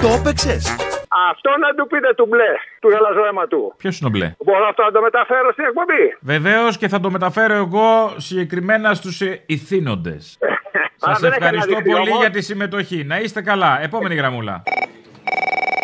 [0.03, 0.99] Το έπαιξες.
[1.31, 3.75] Αυτό να του πείτε του μπλε, του γαλαζοαίματου.
[3.77, 6.17] Ποιος είναι ο μπλε; Μπορώ αυτό να το μεταφέρω στην εκπομπή.
[6.21, 10.39] Βεβαίως και θα το μεταφέρω εγώ συγκεκριμένα στους ηθήνοντες.
[11.07, 12.21] Α, Σας δεν έχει ευχαριστώ αναδειχθεί πολύ όμως.
[12.21, 13.05] για τη συμμετοχή.
[13.05, 13.83] Να είστε καλά.
[13.83, 14.63] Επόμενη γραμμούλα.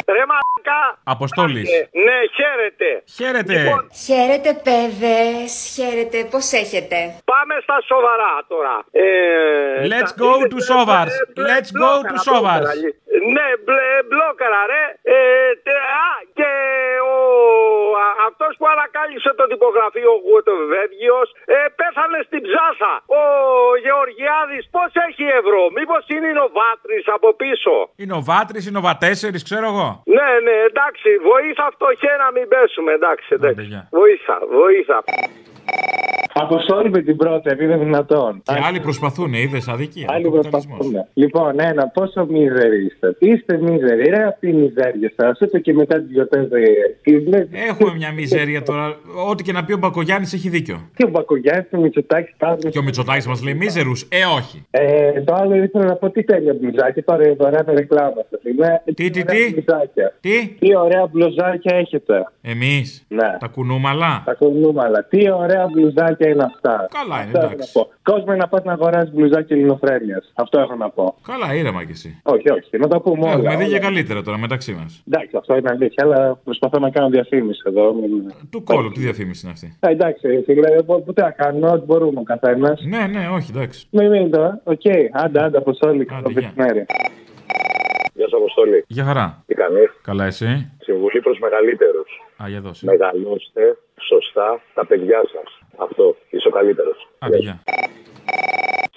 [0.06, 0.55] Ρε μαλακά.
[1.04, 1.62] Αποστόλη.
[2.06, 2.88] Ναι, χαίρετε.
[3.16, 3.52] Χαίρετε.
[3.62, 6.98] Λοιπόν, Χαίρετε παιδες, χαίρετε, πώς έχετε;
[7.32, 8.74] Πάμε στα σοβαρά τώρα.
[8.90, 9.06] Ε,
[9.92, 11.12] Let's τα- go είναι- to Sovars.
[11.20, 12.62] ε, μπλε- Let's go μπλόκαρα, to Sovars.
[12.62, 12.72] μπλόκαρα.
[13.34, 14.84] Ναι, μπλε, μπλόκαρα, ρε.
[15.14, 15.16] Ε,
[15.64, 16.50] τε- α, και
[17.12, 17.16] ο,
[18.46, 22.92] α, αυτός που ανακάλυψε το τυπογραφείο Γουετοβέργιος ε, πέθανε στην ψάσα.
[23.20, 23.22] Ο
[23.84, 29.38] Γεωργιάδης πώς έχει ευρώ; Μήπως είναι νοβάτρης από πίσω; Είναι ο Βάτρη, είναι ο Βατέσσερη,
[29.48, 29.88] ξέρω εγώ.
[30.16, 33.66] Ναι, ναι, εντάξει, βοήθα φτωχέ να μην πέσουμε, εντάξει, εντάξει.
[34.00, 34.98] Βοήθα, βοήθα.
[36.38, 38.42] Αποστόλη με την πρώτη, είναι δυνατόν.
[38.42, 40.06] Και άλλοι προσπαθούν, είδες αδικία.
[40.10, 40.94] Άλλοι προσπαθούν.
[41.14, 43.16] Λοιπόν, ένα, πόσο μίζεροι είστε.
[43.18, 45.40] Είστε μίζεροι, ρε, αυτή η μιζέρια σας.
[45.40, 48.96] Ούτε και μετά τις γιορτές δεν Έχουμε μια μιζέρια τώρα.
[49.28, 50.90] Ό,τι και να πει ο Μπακογιάννης έχει δίκιο.
[50.96, 52.68] Και ο Μπακογιάννης, ο Μητσοτάκης, πάντα.
[52.70, 54.08] Και ο Μητσοτάκης μας λέει μίζερους.
[54.08, 54.66] Ε, όχι.
[54.70, 57.04] Ε, το άλλο ήθελα να πω τι τέλεια μπλουζάκια.
[57.04, 58.40] Τώρα η δωρεάν ρεκλάμα σας.
[58.44, 60.14] Είναι Τι, τι, ωραία τι; μπλουζάκια.
[60.20, 62.26] Τι; Τι ωραία μπλουζάκια έχετε.
[62.42, 63.04] Εμείς.
[63.08, 63.36] Ναι.
[63.38, 64.22] Τα κουνούμαλα.
[64.24, 65.04] Τα κονούμαλα.
[65.04, 66.88] Τι ωραία μπλουζάκια είναι αυτά.
[66.98, 67.72] Καλά είναι, Αυτό έχω εντάξει.
[67.78, 67.90] να πω.
[68.02, 70.32] Κόσμο να πας να αγοράσεις μπλουζάκια ελληνοφρένειας.
[70.34, 71.14] Αυτό έχω να πω.
[71.26, 72.20] Καλά, ήρεμα κι εσύ.
[72.22, 72.78] Όχι, όχι.
[72.78, 73.32] Να τα πούμε όλα.
[73.32, 73.64] Έχουμε δει όλα.
[73.66, 75.02] για καλύτερα τώρα μεταξύ μας.
[75.08, 77.94] Εντάξει, αυτό είναι αλήθεια, αλλά προσπαθώ να κάνω διαφήμιση εδώ.
[77.94, 81.84] Μην- Του κώλου, τι διαφήμιση είναι αυτή; Ε, εντάξει, φίλε, πο- ποτέ να κάνω, ό,τι
[81.84, 82.80] μπορούμε ο καθένας.
[82.88, 83.86] Ναι, ναι, όχι, εντάξει.
[83.90, 84.60] Μην μείνει τώρα.
[84.64, 84.80] Οκ,
[85.12, 86.86] άντα, άντα, Αποστόλη, καλό μεσημέρι.
[88.14, 88.84] Γεια σα, Αποστολή.
[88.88, 89.42] Για χαρά.
[89.46, 92.10] Τι κάνεις; Καλά, εσύ; Συμβουλή προς μεγαλύτερους.
[92.42, 92.84] Α, για δώσε.
[92.86, 93.62] Μεγαλώστε
[94.08, 95.48] σωστά τα παιδιά σας.
[95.76, 96.16] Αυτό.
[96.30, 96.98] Είσαι ο καλύτερος.
[97.18, 97.62] Άντε, γεια.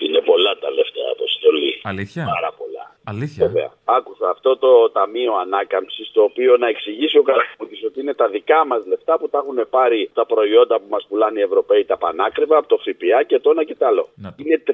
[0.06, 1.72] Είναι πολλά τα λεφτά, Αποστολή.
[1.84, 2.79] Αλήθεια; Πάρα πολλά.
[3.14, 3.46] Αλήθεια.
[3.48, 3.70] Βέβαια.
[3.98, 8.60] Άκουσα αυτό το Ταμείο Ανάκαμψης, το οποίο να εξηγήσει ο Καραμούτη ότι είναι τα δικά
[8.66, 12.58] μας λεφτά που τα έχουν πάρει τα προϊόντα που μας πουλάνε οι Ευρωπαίοι τα πανάκριβα
[12.58, 14.04] από το ΦΠΑ και το ένα και το άλλο.
[14.44, 14.72] Είναι 30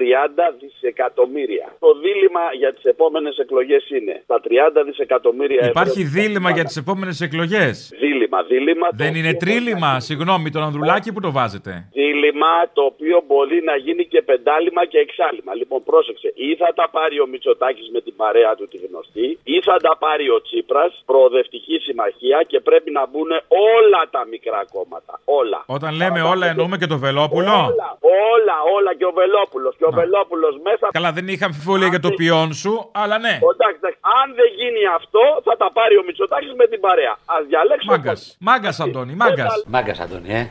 [0.60, 1.66] δισεκατομμύρια.
[1.78, 6.20] Το δίλημα για τις επόμενες εκλογές είναι τα 30 δισεκατομμύρια Υπάρχει ευρώ.
[6.22, 7.92] δίλημα για τις επόμενες εκλογές.
[8.00, 8.86] Δίλημα, δίλημα.
[8.92, 14.04] Δεν είναι τρίλημα, συγγνώμη, τον Ανδρουλάκη που το βάζετε; Δίλημα το οποίο μπορεί να γίνει
[14.06, 15.54] και πεντάλημα και εξάλημα.
[15.54, 16.32] Λοιπόν, πρόσεξε.
[16.34, 19.92] Ή θα τα πάρει ο Μητσοτάκης με την παρέα του τη γνωστή, ή θα τα
[20.04, 23.30] πάρει ο Τσίπρας, προοδευτική συμμαχία και πρέπει να μπουν
[23.78, 25.14] όλα τα μικρά κόμματα.
[25.40, 25.60] Όλα.
[25.76, 27.88] Όταν λέμε όλα εννοούμε και το Βελόπουλο; Όλα,
[28.34, 29.72] όλα, όλα και ο Βελόπουλος.
[29.78, 30.86] Και ο Βελόπουλος μέσα.
[30.98, 33.34] Καλά, δεν είχα αμφιβολία για το ποιόν σου, αλλά ναι.
[33.52, 33.98] Εντάξει, εντάξει.
[34.20, 37.14] Αν δεν γίνει αυτό, θα τα πάρει ο Μητσοτάκης με την παρέα.
[37.32, 37.96] Α διαλέξουμε.
[37.96, 38.20] Μάγκας.
[38.48, 39.64] Μάγκας, Αντώνη, μάγκας.
[39.74, 40.42] Μάγκας, Αντώνη, ε.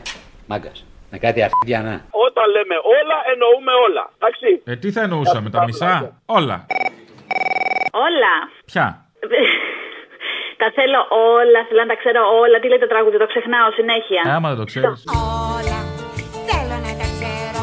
[0.46, 0.78] Μάγκας.
[1.10, 1.96] Με κάτι αρχίδια, ναι.
[2.26, 4.04] Όταν λέμε όλα, εννοούμε όλα.
[4.18, 4.48] Εντάξει.
[4.64, 6.66] Ε, τι θα εννοούσαμε, τα μισά; Όλα.
[8.06, 8.34] Όλα.
[8.70, 8.86] Ποια;
[10.60, 11.00] Τα θέλω
[11.36, 12.56] όλα, θέλω να τα ξέρω όλα.
[12.60, 14.22] Τι λέει το τραγούδι, το ξεχνάω συνέχεια.
[14.28, 15.04] Ε, άμα δεν το ξέρεις.
[15.58, 15.78] Όλα,
[16.48, 17.62] θέλω να τα ξέρω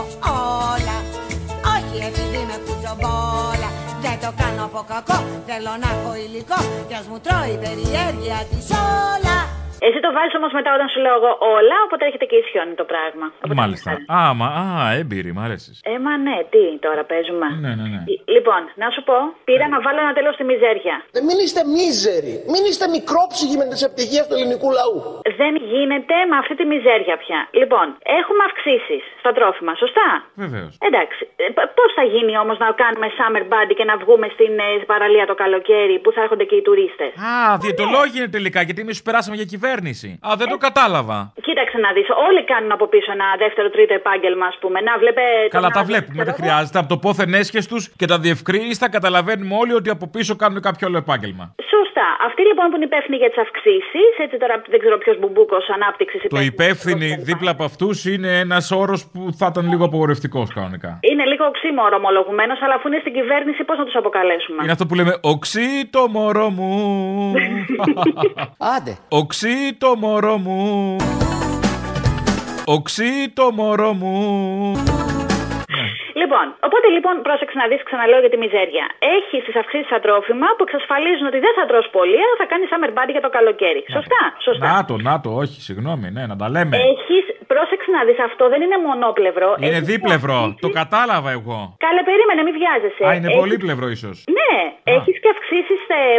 [0.74, 0.98] όλα
[1.76, 3.70] Όχι επειδή με κουτσομπόλα
[4.06, 5.18] Δεν το κάνω από κακό,
[5.48, 8.66] θέλω να έχω υλικό Κι ας μου τρώει η περιέργεια της
[9.10, 9.38] όλα
[9.88, 12.86] Εσύ το βάζεις όμως μετά όταν σου λέω εγώ όλα, οπότε έρχεται και ισιώνει το
[12.92, 13.26] πράγμα.
[13.62, 13.90] Μάλιστα.
[14.18, 14.66] Α, μα, α,
[15.00, 15.76] έμπειρη, μ' αρέσεις.
[15.94, 17.48] Ε, μα ναι, τι τώρα παίζουμε.
[17.64, 18.00] Ναι, ναι, ναι.
[18.12, 19.18] Λ- Λοιπόν, να σου πω,
[19.48, 20.96] πήρα να βάλω ένα τέλος στη μιζέρια.
[21.18, 22.34] Ε, Μην είστε μίζεροι.
[22.54, 24.96] Μην είστε μικρόψυχοι με τις ευτυχίε του ελληνικού λαού.
[25.42, 27.40] Δεν γίνεται με αυτή τη μιζέρια πια.
[27.60, 27.88] Λοιπόν,
[28.20, 30.08] έχουμε αυξήσεις στα τρόφιμα, σωστά;
[30.44, 30.72] Βεβαίως.
[30.90, 31.22] Εντάξει.
[31.78, 35.36] Πώς θα γίνει όμως να κάνουμε summer body και να βγούμε στην ε, παραλία το
[35.44, 39.36] καλοκαίρι που θα έρχονται και οι τουρίστες; Α, διαιτολόγοι είναι τελικά, γιατί εμείς σου περάσαμε
[39.40, 40.10] για κυβέρνηση.
[40.28, 41.18] Α, δεν το κατάλαβα.
[41.48, 44.78] Κοίταξε να δεις, όλοι κάνουν από πίσω ένα δεύτερο, τρίτο επάγγελμα, ας πούμε.
[44.82, 45.22] Να βλέπε.
[45.50, 46.44] Καλά, τον τα άλλο, βλέπουμε, ξέρω δεν εγώ.
[46.44, 46.78] χρειάζεται.
[46.82, 50.88] Από το πόθεν έσχε τους και τα διευκρίνηστα καταλαβαίνουμε όλοι ότι από πίσω κάνουν κάποιο
[50.88, 51.46] άλλο επάγγελμα.
[51.74, 52.08] Σωστά.
[52.28, 56.22] Αυτοί λοιπόν που είναι υπεύθυνοι για τις αυξήσεις, έτσι τώρα δεν ξέρω ποιος μπουμπούκος ανάπτυξης
[56.30, 61.00] Το υπεύθυνοι δίπλα από αυτούς είναι ένας όρος που θα ήταν λίγο απογορευτικός κανονικά.
[61.02, 64.86] Είναι λίγο οξύμορο ομολογουμένο, αλλά αφού είναι στην κυβέρνηση, πώς να τους αποκαλέσουμε; Είναι αυτό
[64.86, 66.72] που λέμε Οξύ το μωρό μου.
[68.76, 68.98] Άντε.
[69.10, 70.96] Οξύ το μωρό μου.
[72.66, 75.03] Οξύ το μωρό μου.
[76.34, 78.86] Λοιπόν, οπότε λοιπόν πρόσεξε να δεις, ξαναλέω για τη μιζέρια.
[79.18, 82.68] Έχεις τις αυξήσεις στα τρόφιμα που εξασφαλίζουν ότι δεν θα τρως πολύ, αλλά θα κάνεις
[82.72, 83.82] summer body για το καλοκαίρι.
[83.98, 84.66] Σωστά, σωστά.
[84.74, 86.76] Να το, να το, όχι, συγγνώμη, ναι, να τα λέμε.
[86.92, 89.50] Έχεις, πρόσεξε να δεις, αυτό δεν είναι μονόπλευρο.
[89.58, 91.60] Είναι Έχεις δίπλευρο, αυξήσεις- το κατάλαβα εγώ.
[91.86, 93.02] Καλέ, περίμενε, μην βιάζεσαι.
[93.08, 94.16] Α, είναι Έχεις- πολύπλευρο ίσως.
[94.38, 94.54] Ναι,
[94.96, 95.76] έχεις και αυξήσει,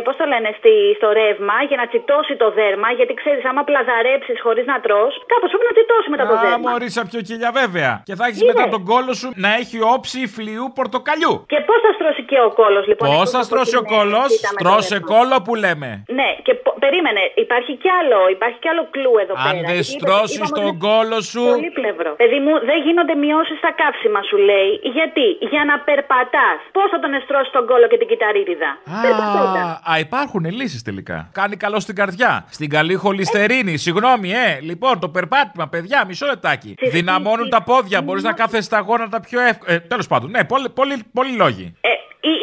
[0.07, 2.88] πώς το λένε, στη, στο ρεύμα για να τσιτώσει το δέρμα.
[2.99, 6.59] Γιατί ξέρεις, άμα πλαζαρέψεις χωρίς να τρώ, κάπως πρέπει να τσιτώσει μετά το Α, δέρμα.
[6.70, 7.92] μωρή σαν πιο κοιλιά, βέβαια.
[8.09, 8.51] Και θα έχεις Είδες.
[8.55, 11.35] μετά τον κόλο σου να έχει όψη φλοιού πορτοκαλιού.
[11.53, 13.07] Και πώς θα στρώσει και ο κόλος, λοιπόν.
[13.09, 15.09] Πώς εκτός θα από στρώσει ο την, ε, κόλος, τσίτα με το στρώσε δέρμα.
[15.12, 15.88] κόλο που λέμε.
[16.18, 19.61] Ναι, και πο- περίμενε, υπάρχει κι άλλο, υπάρχει κι άλλο κλου εδώ Αν πέρα.
[19.70, 21.42] δεν Είπε- στρώσει είπαμε τον ότι είναι κόλο σου.
[21.55, 22.11] Πολύπλευρο.
[22.23, 24.70] Παιδί μου, δεν γίνονται μειώσεις στα καύσιμα, σου λέει.
[24.97, 26.59] Γιατί, για να περπατάς.
[26.77, 28.70] Πώς θα τον εστρώσεις τον κόλο και την κυταρίδιδα;
[29.05, 29.62] Περπατώντα.
[29.88, 31.18] Α, α, υπάρχουν λύσεις τελικά.
[31.40, 32.33] Κάνει καλό στην καρδιά.
[32.57, 33.75] Στην καλή χολυστερίνη.
[33.87, 34.49] Συγγνώμη, ε.
[34.70, 36.70] Λοιπόν, το περπάτημα, παιδιά, μισό λεπτάκι.
[36.97, 37.99] Δυναμώνουν τα πόδια.
[38.03, 39.73] Μπορείς να κάθεσαι στα γόνατα πιο εύκολα.
[39.73, 41.66] Ε, Τέλος πάντων, ναι, πολλοί πολλοί- πολλοί λόγοι.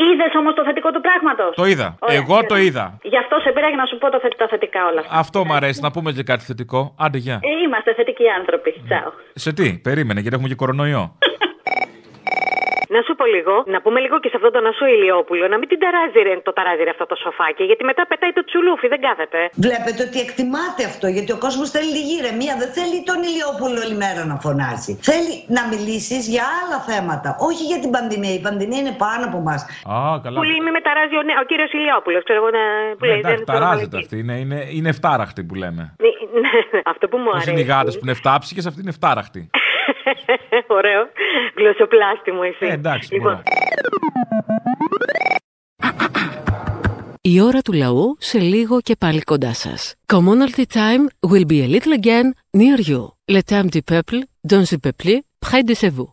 [0.07, 1.87] Είδες όμως το θετικό του πράγματος; Το είδα.
[2.19, 2.97] Εγώ το είδα.
[3.03, 5.17] Γι' αυτό σε πήρα για να σου πω το θε- τα θετικά όλα αυτά.
[5.17, 5.81] Αυτό μου αρέσει.
[5.81, 6.95] Να πούμε και κάτι θετικό.
[6.99, 7.33] Άντε, γεια.
[7.33, 8.69] Ε, είμαστε θετικοί άνθρωποι.
[8.87, 9.11] Τσάου.
[9.33, 11.03] Σε τι, περίμενε, γιατί έχουμε και κορονοϊό.
[12.95, 15.67] Να σου πω λίγο, να πούμε λίγο και σε αυτόν τον Ασό Ηλιόπουλο, να μην
[15.71, 19.01] την ταράζει ρε, το ταράζει ρε αυτό το σοφάκι, γιατί μετά πετάει το τσουλούφι, δεν
[19.07, 19.39] κάθεται.
[19.65, 22.53] Βλέπετε ότι εκτιμάται αυτό, γιατί ο κόσμος θέλει λίγη ηρεμία.
[22.61, 24.91] Δεν θέλει τον Ηλιόπουλο όλη μέρα να φωνάζει.
[25.09, 28.33] Θέλει να μιλήσεις για άλλα θέματα, όχι για την πανδημία.
[28.39, 29.55] Η πανδημία είναι πάνω από εμά.
[29.93, 30.35] Α, καλά.
[30.39, 32.63] Που λέει με μεταράζει ο, νε- ο κύριος Ηλιόπουλος, ξέρω εγώ να.
[32.97, 34.03] Που Ναι, λέει, εντάξει, δεν θέλω να ταράζεται λέει.
[34.05, 34.15] αυτή.
[34.23, 35.83] Είναι, είναι, είναι εφτάραχτη που λέμε.
[36.43, 36.49] Ναι,
[36.93, 37.51] Αυτό που μου Πώ αρέσει.
[37.51, 39.41] είναι οι γάτε που είναι εφτάψικε, αυτή είναι εφτάραχτη.
[40.77, 41.01] Ωραίο.
[41.55, 42.65] Γλωσσοπλάστη μου εσύ.
[42.65, 43.43] Ε, εντάξει, λοιπόν, μωρέ.
[47.23, 49.95] Η ώρα του λαού σε λίγο και πάλι κοντά σας.
[50.13, 53.07] Commonalty time will be a little again near you.
[53.31, 54.19] Le temps du peuple,
[54.51, 55.11] dans le peuple,
[55.45, 56.09] près de chez vous.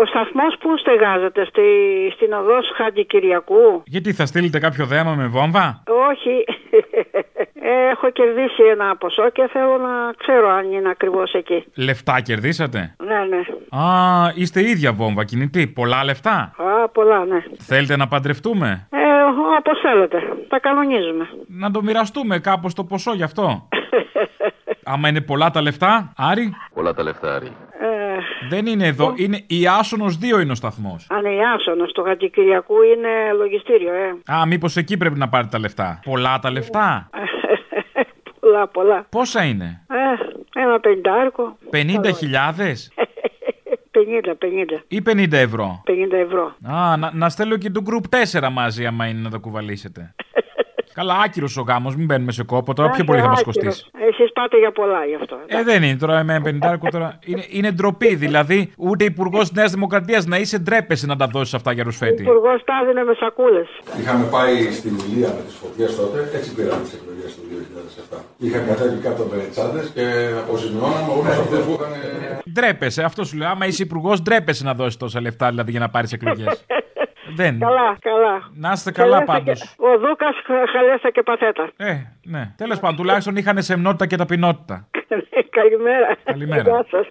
[0.00, 1.62] Ο σταθμός που στεγάζεται στη,
[2.14, 3.82] στην οδός Χάντι Κυριακού.
[3.86, 6.44] Γιατί θα στείλετε κάποιο δέμα με βόμβα; Όχι.
[7.90, 11.64] Έχω κερδίσει ένα ποσό και θέλω να ξέρω αν είναι ακριβώς εκεί.
[11.74, 13.40] Λεφτά κερδίσατε; Ναι, ναι.
[13.82, 13.86] Α,
[14.34, 15.66] είστε ίδια βόμβα κινητή.
[15.66, 17.42] Πολλά λεφτά; Α, πολλά, ναι.
[17.58, 18.96] Θέλετε να παντρευτούμε; Ε,
[19.58, 20.22] Όπως θέλετε.
[20.48, 21.28] Τα κανονίζουμε.
[21.46, 23.68] Να το μοιραστούμε κάπως το ποσό γι' αυτό;
[24.84, 27.52] Άμα είναι πολλά τα λεφτά, Άρη; Πολλά τα λεφτά, Άρη.
[28.42, 29.12] Ε, Δεν είναι εδώ.
[29.16, 31.06] Είναι η Άσονος 2 είναι ο σταθμός.
[31.10, 34.32] αν είναι Άσονος, το Χάντι Κυριακού είναι λογιστήριο, ε.
[34.32, 36.00] Α, μήπως εκεί πρέπει να πάρετε τα λεφτά.
[36.04, 37.10] Πολλά τα λεφτά;
[38.40, 39.06] πολλά, πολλά.
[39.10, 39.82] Πόσα είναι;
[40.54, 41.58] Ε, ένα πεντάρκο.
[41.72, 42.92] 50 χιλιάδες;
[44.24, 44.34] 50,
[44.78, 44.82] 50.
[44.88, 46.54] ή 50 ευρώ; 50 ευρώ.
[46.72, 50.14] Α, να, να στέλνω και το group 4 μαζί άμα είναι να τα κουβαλήσετε.
[50.98, 52.90] Καλά, άκυρος ο γάμος, μην μπαίνουμε σε κόπο τώρα.
[52.90, 53.84] Πιο πολύ θα μας κοστίσει.
[54.10, 55.36] Εσείς πάτε για πολλά γι' αυτό.
[55.46, 57.18] Ε, δεν είναι τώρα με 50 τώρα.
[57.24, 58.14] Είναι, είναι ντροπή.
[58.14, 61.86] Δηλαδή, ούτε υπουργός τη Νέας Δημοκρατίας να είσαι ντρέπεσαι να τα δώσεις αυτά για Ο
[61.86, 62.22] ρουσφέτη.
[62.22, 63.68] υπουργός τα έδινε με σακούλες.
[64.00, 68.18] Είχαμε πάει στην Ηλία με τις φωτιές τότε, έτσι πήραμε τις εκλογές του 2007.
[68.38, 70.04] Είχαν κατέβει κάτω με τσάντες και
[70.42, 71.92] αποζημιώναμε όλους αυτούς που είχαν.
[72.52, 73.48] Ντρέπεσαι, αυτό σου λέω.
[73.48, 76.64] Άμα είσαι υπουργός, ντρέπεσαι να δώσεις τόσα λεφτά δηλαδή για να πάρεις εκλογές.
[77.36, 77.58] δεν.
[77.58, 78.42] Καλά, καλά.
[78.54, 79.60] Να είστε καλά Χαλέσα πάντως.
[79.60, 80.34] και- Ο Δούκας
[80.72, 81.70] χαλέσα και παθέτα.
[81.76, 82.54] Ε, ναι.
[82.56, 84.88] Τέλος πάντων, τουλάχιστον είχαν σεμνότητα και ταπεινότητα.
[85.58, 86.16] Καλημέρα.
[86.24, 86.62] Καλημέρα.
[86.62, 87.06] Γεια σας.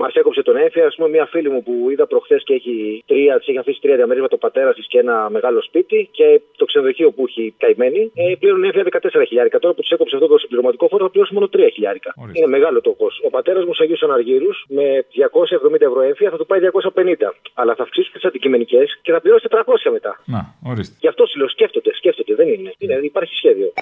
[0.00, 3.38] Μας έκοψε τον έφη, ας πούμε, μια φίλη μου που είδα προχθές και έχει τρία,
[3.38, 7.10] της έχει αφήσει τρία διαμερίσματα ο πατέρα της και ένα μεγάλο σπίτι και το ξενοδοχείο
[7.10, 9.58] που έχει καημένη, ε, πλήρωνε έφια 14 χιλιάρικα.
[9.58, 12.14] Τώρα που της έκοψε αυτό το συμπληρωματικό φόρο θα πληρώσει μόνο 3 χιλιάρικα.
[12.32, 13.24] Είναι μεγάλο το κόστος.
[13.26, 17.34] Ο πατέρας μου στου Αγίου Αναργύρους με 270 ευρώ έμφυα θα του πάει 250.
[17.54, 20.22] Αλλά θα αυξήσουν τις αντικειμενικές και θα πληρώσει 400 μετά.
[20.24, 20.96] Να, ορίστε.
[21.00, 22.72] Γι' αυτό σου λέω, σκέφτονται, σκέφτονται, δεν είναι.
[22.78, 23.72] είναι υπάρχει σχέδιο.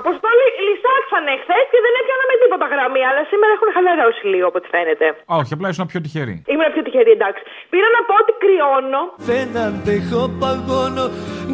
[0.00, 4.68] Αποστόλη λυσάξανε χθες και δεν έπιαναμε τίποτα γραμμή, αλλά σήμερα έχουν χαλαρώσει λίγο από ό,τι
[4.74, 5.06] φαίνεται.
[5.30, 6.34] Α, όχι, απλά ήσουν πιο τυχερή.
[6.52, 7.42] Ήμουν πιο τυχερή, εντάξει.
[7.72, 9.00] Πήρα να πω ότι κρυώνω.
[9.30, 11.04] Δεν αντέχω παγώνω,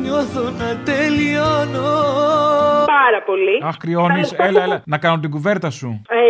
[0.03, 1.87] νιώθω να τελειώνω.
[2.99, 3.57] Πάρα πολύ.
[3.69, 4.29] Αχ, κρυώνεις.
[4.49, 4.77] Έλα, έλα.
[4.95, 5.89] Να κάνω την κουβέρτα σου.
[6.09, 6.23] Ε,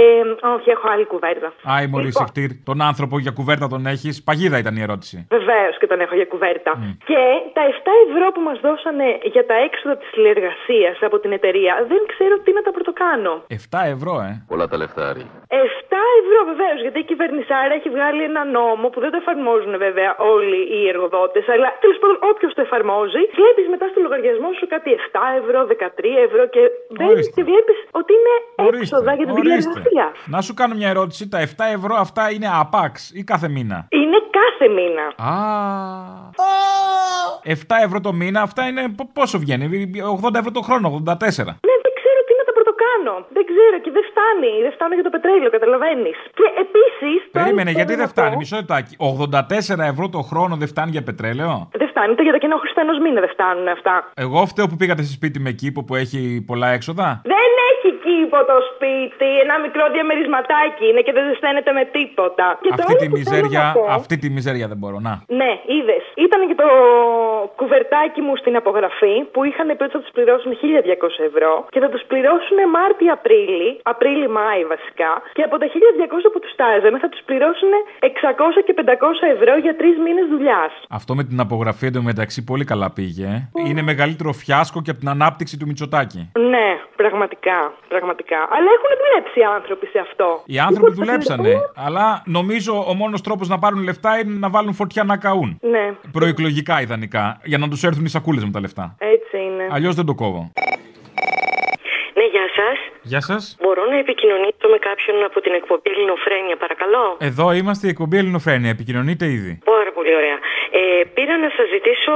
[0.55, 1.49] όχι, έχω άλλη κουβέρτα.
[1.75, 2.51] Άι, Μωρή Λοιπόν, Σεχτήρ.
[2.71, 4.15] Τον άνθρωπο για κουβέρτα τον έχεις.
[4.27, 5.17] Παγίδα ήταν η ερώτηση.
[5.37, 6.71] Βεβαίως και τον έχω για κουβέρτα.
[7.11, 7.23] Και
[7.57, 12.03] τα 7 ευρώ που μας δώσανε για τα έξοδα της τηλεργασία από την εταιρεία δεν
[12.13, 13.33] ξέρω τι να τα πρωτοκάνω.
[13.49, 14.33] 7 ευρώ, ε.
[14.51, 15.25] Πολλά τα λεφτά, Άρη.
[15.49, 20.11] 7 ευρώ βεβαίως, γιατί η κυβερνησάρα έχει βγάλει ένα νόμο που δεν το εφαρμόζουν βέβαια
[20.35, 24.89] όλοι οι εργοδότες, αλλά τέλος πάντων όποιος το εφαρμόζει, βλέπεις μετά στο λογαριασμό σου κάτι
[24.99, 26.63] 7 ευρώ, 13 ευρώ και
[26.97, 28.35] μπαίνεις και βλέπεις ότι είναι
[28.81, 30.07] έξοδα για την τηλεργασία.
[30.35, 31.23] Να σου κάνω μια ερώτηση.
[31.35, 35.05] Τα 7 ευρώ αυτά είναι απάξ ή κάθε μήνα; Είναι κάθε μήνα.
[35.31, 35.35] Α.
[37.45, 38.83] 7 ευρώ το μήνα, αυτά είναι.
[38.97, 39.65] π- Πόσο βγαίνει,
[40.25, 41.53] 80 ευρώ το χρόνο, 84.
[41.69, 43.13] Ναι, δεν ξέρω τι να τα πρωτοκάνω.
[43.37, 44.53] Δεν ξέρω και δεν φτάνει.
[44.65, 46.19] Δεν φτάνω για το πετρέλαιο, καταλαβαίνεις.
[46.39, 47.19] Και επίσης.
[47.39, 48.93] Περίμενε, γιατί δεν φτάνει, μισό λεπτάκι.
[48.99, 52.15] 84 ευρώ το χρόνο δεν φτάνει για πετρέλαιο; Δεν φτάνει.
[52.19, 53.95] Το για τα κοινό χρηστά ενό μήνα δεν φτάνουν αυτά.
[54.25, 57.54] Εγώ φταίω που πήγατε σε σπίτι με κήπο που έχει πολλά έξοδα; Δεν
[58.15, 59.29] έχει κήπο το σπίτι.
[59.45, 62.47] Ένα μικρό διαμερισματάκι είναι και δεν ζεσταίνεται με τίποτα.
[62.65, 64.97] Και το Αυτή άλλο τη που θέλω μιζέρια, να πω- αυτή τη μιζέρια δεν μπορώ.
[65.09, 65.13] Να.
[65.41, 66.05] Ναι, είδες.
[66.27, 66.69] Ήταν και το
[67.61, 71.89] κουβερτάκι μου στην απογραφή που είχαν πει ότι θα τους πληρώσουν 1200 ευρώ και θα
[71.93, 75.11] τους πληρώσουν Μάρτι-Απρίλη, Απρίλη-Μάη βασικά.
[75.37, 79.75] Και από τα 1200 που τους τάζανε θα τους πληρώσουν 600 και 500 ευρώ για
[79.81, 80.73] τρεις μήνες δουλειάς.
[80.99, 83.27] Αυτό με την απογραφή εντωμεταξύ πολύ καλά πήγε.
[83.37, 83.69] ε.
[83.69, 86.21] Είναι μεγαλύτερο φιάσκο και από την ανάπτυξη του Μητσοτάκη.
[86.55, 87.59] Ναι, πραγματικά.
[87.89, 88.04] Πραγματικά.
[88.57, 90.43] Αλλά έχουν δουλέψει οι άνθρωποι σε αυτό.
[90.47, 91.53] Οι άνθρωποι δουλέψανε.
[91.75, 95.59] Αλλά νομίζω ο μόνος τρόπος να πάρουν λεφτά είναι να βάλουν φωτιά να καούν.
[95.63, 97.41] Ναι, Προεκλογικά ιδανικά.
[97.45, 98.95] Για να τους έρθουν οι σακούλες με τα λεφτά.
[98.99, 99.69] έτσι είναι.
[99.71, 100.53] Αλλιώς δεν το κόβω.
[102.17, 102.79] Ναι, γεια σας.
[103.03, 103.57] Γεια σας.
[103.63, 108.71] Μπορώ να επικοινωνήσω με κάποιον από την εκπομπή Ελληνοφρένια, παρακαλώ; Εδώ είμαστε η εκπομπή Ελληνοφρένια.
[108.71, 109.53] Επικοινωνείτε ήδη.
[109.65, 109.84] Πάρα πολύ ωραία.
[110.81, 112.15] Ε, πήρα να σας ζητήσω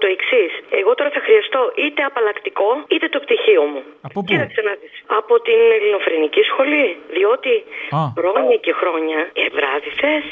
[0.00, 0.52] το εξής.
[0.80, 3.82] Εγώ τώρα θα χρειαστώ είτε απαλλακτικό είτε το πτυχίο μου.
[4.06, 4.94] Από πού; Κοίταξε να δεις.
[5.20, 6.86] Από την ελληνοφρενική σχολή.
[7.16, 7.54] Διότι
[8.00, 8.02] Α.
[8.18, 9.18] χρόνια και χρόνια.
[9.40, 10.26] Ε, βράδυ θες.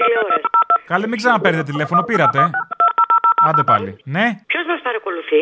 [0.00, 0.48] τηλεόραση.
[0.92, 2.38] Καλή, μην ξαναπαίρνετε τηλέφωνο, πήρατε.
[2.46, 2.48] ε.
[3.48, 3.90] Άντε πάλι.
[4.16, 5.40] Ναι, Ποιος μας παρακολουθεί,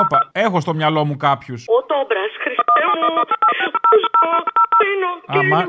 [0.00, 1.64] όπα, έχω στο μυαλό μου κάποιους.
[1.76, 3.12] Ο Τόμπρας, Χριστέ μου.
[4.04, 4.32] Ζω,
[4.80, 5.10] πίνω.
[5.40, 5.60] Άμα.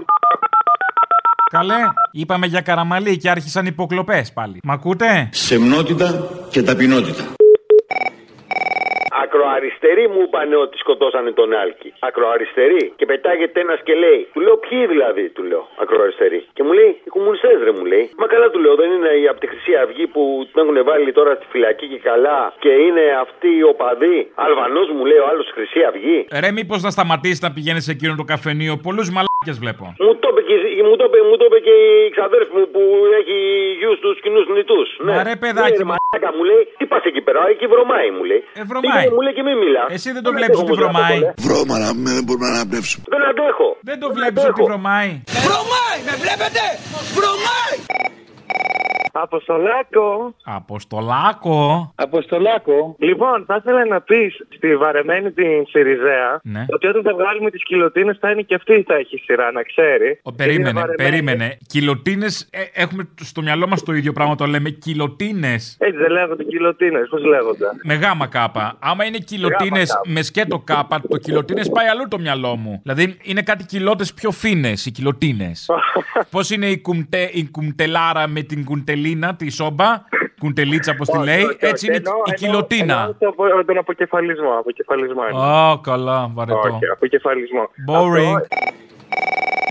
[1.55, 1.73] Καλέ,
[2.11, 4.59] είπαμε για καραμαλί και άρχισαν υποκλοπές πάλι.
[4.63, 7.34] Μ' ακούτε; Σεμνότητα και ταπεινότητα.
[9.55, 11.89] Ακροαριστεροί μου είπαν ότι σκοτώσανε τον Άλκη.
[12.09, 12.83] Ακροαριστεροί.
[12.99, 14.21] Και πετάγεται ένας και λέει.
[14.33, 15.63] Του λέω ποιοι δηλαδή, του λέω.
[15.83, 16.39] Ακροαριστεροί.
[16.55, 18.03] Και μου λέει οι κομμουνιστές ρε μου λέει.
[18.21, 21.11] Μα καλά του λέω δεν είναι η από τη Χρυσή Αυγή που την έχουν βάλει
[21.19, 22.39] τώρα στη φυλακή και καλά.
[22.63, 24.17] Και είναι αυτοί οι οπαδοί.
[24.45, 26.17] Αλβανός μου λέει ο άλλος Χρυσή Αυγή.
[26.43, 28.73] Ρε, μήπως να σταματήσει να πηγαίνει σε εκείνο το καφενείο.
[28.87, 29.85] Πολλούς μαλάκες βλέπω.
[30.05, 30.55] Μου το είπε και,
[30.89, 31.75] μου το είπε, μου το είπε και
[32.07, 32.81] η ξαδέρφη μου που
[33.19, 33.37] έχει
[33.79, 34.87] γιους τους κοινούς νητούς.
[35.07, 35.93] Μα ρε, παιδάκι μου.
[36.37, 38.41] μου λέει, τι πας εκεί πέρα, εκεί βρωμάει μου λέει.
[38.59, 38.83] Ε, βρωμάει.
[38.83, 39.83] Πήγαινε, Μου λέει και μη μιλά.
[39.95, 41.19] Εσύ δεν το βλέπεις ότι βρωμάει.
[41.47, 43.03] Βρώμα να μην δεν μπορούμε να αναπνεύσουμε.
[43.13, 43.67] Δεν αντέχω.
[43.89, 45.11] Δεν το βλέπεις ότι βρωμάει.
[45.47, 46.63] Βρωμάει, με βλέπετε!
[47.17, 47.75] Βρωμάει!
[49.21, 50.35] Αποστολάκο.
[50.43, 51.91] Αποστολάκο.
[51.95, 52.95] Αποστολάκο.
[52.99, 56.65] Λοιπόν, θα ήθελα να πεις στη βαρεμένη την Σιριζέα Ναι.
[56.69, 60.19] ότι όταν θα βγάλουμε τις κιλοτίνε θα είναι και αυτή θα έχει σειρά, να ξέρει.
[60.23, 61.57] Ο, περίμενε, περίμενε.
[61.67, 62.25] Κιλοτίνε,
[62.73, 65.53] έχουμε στο μυαλό μας το ίδιο πράγμα, το λέμε κιλοτίνε.
[65.53, 68.77] Έτσι δεν λέγονται κιλοτίνε, πώς λέγονται; Με γάμα κάπα.
[68.79, 70.01] Άμα είναι κιλοτίνε κάπα.
[70.05, 72.79] με σκέτο κάπα, το κιλοτίνε πάει αλλού το μυαλό μου.
[72.83, 75.51] Δηλαδή είναι κάτι κιλότε πιο φίνες, οι κιλοτίνε.
[76.31, 78.63] Πώς είναι η, κουμτε, η κουμτελάρα με την
[79.05, 80.03] κουντελίνα, τη σόμπα,
[80.39, 83.15] κουντελίτσα όπως τη λέει, έτσι είναι η κιλοτίνα.
[83.65, 84.57] Τον αποκεφαλισμό.
[84.59, 85.41] αποκεφαλισμό είναι.
[85.41, 86.59] Α, καλά, βαρετό.
[86.59, 87.69] Όχι, αποκεφαλισμό.
[87.89, 88.41] Boring.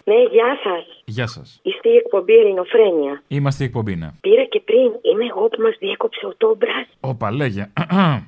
[0.05, 1.04] Ναι, γεια σας.
[1.07, 1.61] Γεια σας.
[1.63, 3.23] Είστε η εκπομπή Ελληνοφρένια.
[3.29, 4.11] Είμαστε η εκπομπή, ναι.
[4.21, 4.91] Πήρα και πριν.
[5.03, 6.87] Είμαι εγώ που μας διέκοψε ο Τόμπρας.
[7.01, 7.71] Όπα, λέγε.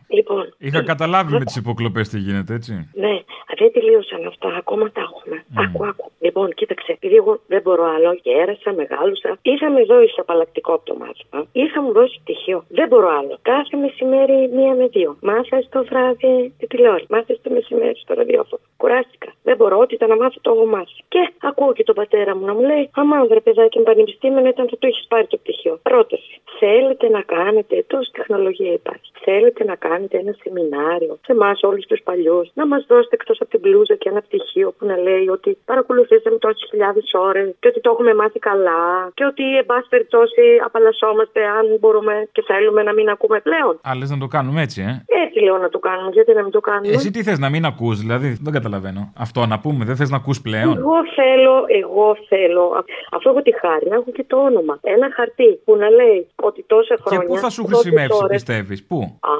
[0.08, 0.54] Λοιπόν.
[0.58, 2.90] Είχα καταλάβει με τις υποκλοπές τι γίνεται, έτσι.
[2.94, 3.14] Ναι,
[3.58, 4.48] δεν τελείωσαν αυτά.
[4.56, 5.44] Ακόμα τα έχουμε.
[5.62, 6.10] Άκου, άκου.
[6.20, 6.92] Λοιπόν, κοίταξε.
[6.92, 9.38] Επειδή εγώ δεν μπορώ άλλο και έρασα, μεγάλωσα.
[9.42, 12.64] Ή θα με δώσει απαλλακτικό από το μάθημα, ή θα μου δώσει πτυχίο.
[12.68, 13.38] Δεν μπορώ άλλο.
[13.42, 15.16] Κάθε μεσημέρι μία με δύο.
[15.20, 17.06] Μάθα το βράδυ τη τηλεόραση.
[17.08, 18.62] Μάθα το μεσημέρι στο ραδιόφωνο.
[18.76, 19.30] Κουράστηκα.
[19.42, 19.78] Δεν μπορώ.
[19.78, 20.96] Ό,τι ήταν να μάθω το έχω μάθει.
[21.08, 24.64] Και ακούω και τον πατέρα μου να μου λέει: Αμά, βρε παιδάκι, με πανεπιστήμιο ήταν
[24.70, 25.74] θα το έχεις πάρει το πτυχίο.
[25.82, 26.32] Πρόταση.
[26.58, 32.00] Θέλετε να κάνετε, τόση τεχνολογία υπάρχει; Θέλετε να κάνετε ένα σεμινάριο σε εμάς όλους τους
[32.08, 35.58] παλιούς, να μας δώσετε εκτός από την μπλούζα και ένα πτυχίο που να λέει ότι
[35.64, 40.42] παρακολουθήσαμε τόσες χιλιάδες ώρες και ότι το έχουμε μάθει καλά και ότι, εν πάση περιπτώσει,
[40.64, 43.74] απαλλασσόμαστε αν μπορούμε και θέλουμε να μην ακούμε πλέον.
[43.88, 44.92] Α, λες να το κάνουμε έτσι, ε;
[45.24, 47.64] Έτσι λέω να το κάνουμε, γιατί να μην το κάνουμε; Εσύ τι θες να μην
[47.64, 49.12] ακούς, δηλαδή, δεν καταλαβαίνω.
[49.16, 53.42] Αυτό να πούμε, δεν θες να ακούς πλέον; Εγώ θέλω, εγώ θέλω, α- αφού έχω
[53.42, 54.78] τη χάρη, να έχω και το όνομα.
[54.82, 57.26] Ένα χαρτί που να λέει ότι τόσα Και χρόνια.
[57.28, 59.34] πού θα σου τόσες χρησιμεύσει, ώρες- πιστεύεις, πού; Α,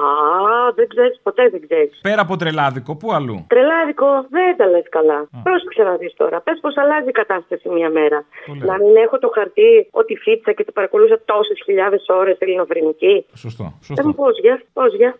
[0.75, 1.99] δεν ξέρεις, ποτέ δεν ξέρεις.
[2.01, 5.19] Πέρα από τρελάδικο, πού αλλού; Τρελάδικο, δεν τα λες καλά.
[5.43, 6.41] Πρόσεξε να δει τώρα.
[6.41, 8.25] Πες πω αλλάζει η κατάσταση μία μέρα.
[8.57, 8.65] λέω.
[8.71, 13.25] Να μην έχω το χαρτί ότι φίτσα και το παρακολούθησα τόσες χιλιάδες ώρες ελληνοφρενική.
[13.35, 13.65] Σωστό.
[13.87, 15.15] Δεν μου πώς για, πώς για.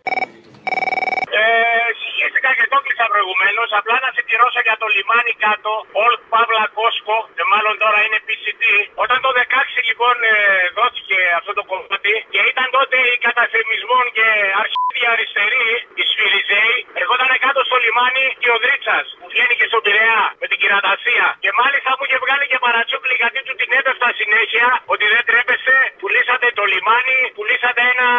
[1.40, 3.68] Ε, συγχύστηκα και το κλείσα προηγουμένως.
[3.80, 5.72] Απλά να συμπληρώσω για το λιμάνι κάτω.
[6.04, 8.62] Old Παύλα Κόσκο, και μάλλον τώρα είναι PCT.
[9.04, 10.34] Όταν το 16 λοιπόν ε,
[10.78, 14.26] δόθηκε αυτό το κομμάτι και ήταν τότε η καταφημισμόν και
[14.62, 15.68] αρχίδια αριστερή,
[16.00, 20.46] η Σφυριζέη, ερχόταν κάτω στο λιμάνι και ο Δρίτσας που βγαίνει και στον Πειραιά με
[20.50, 21.26] την κυρατασία.
[21.44, 25.76] Και μάλιστα μου είχε βγάλει και παρατσούκλι γιατί του την έπεφτα συνέχεια ότι δεν τρέπεσε,
[26.00, 28.10] πουλήσατε το λιμάνι, πουλήσατε ένα,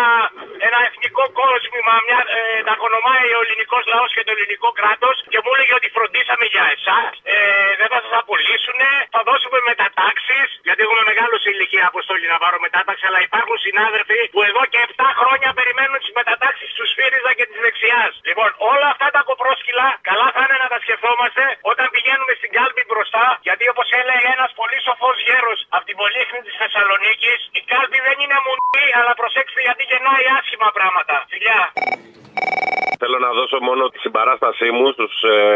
[0.67, 5.39] ένα εθνικό κόσμημα, μια, ε, τα κονομάει ο ελληνικός λαός και το ελληνικό κράτος και
[5.43, 7.35] μου έλεγε ότι φροντίσαμε για εσάς, ε,
[7.79, 8.79] δεν θα σας απολύσουν,
[9.13, 14.19] θα δώσουμε μετατάξεις, γιατί έχουμε μεγάλο σε ηλικία αποστολή να πάρω μετάταξη, αλλά υπάρχουν συνάδελφοι
[14.33, 18.11] που εδώ και 7 χρόνια περιμένουν τις μετατάξεις του ΣΦΥΡΙΖΑ και της δεξιάς.
[18.29, 22.83] Λοιπόν, όλα αυτά τα κοπρόσκυλα καλά θα είναι να τα σκεφτόμαστε όταν πηγαίνουμε στην κάλπη
[22.89, 27.97] μπροστά, γιατί όπως έλεγε ένας πολύ σοφός γέρος από την Πολύχνη της Θεσσαλονίκης, η κάλπη
[28.07, 31.15] δεν είναι μουνή, αλλά προσέξτε γιατί γεννάει άσχημα πράγματα.
[31.31, 31.61] Φιλιά!
[33.01, 35.13] Θέλω να δώσω μόνο τη συμπαράστασή μου στους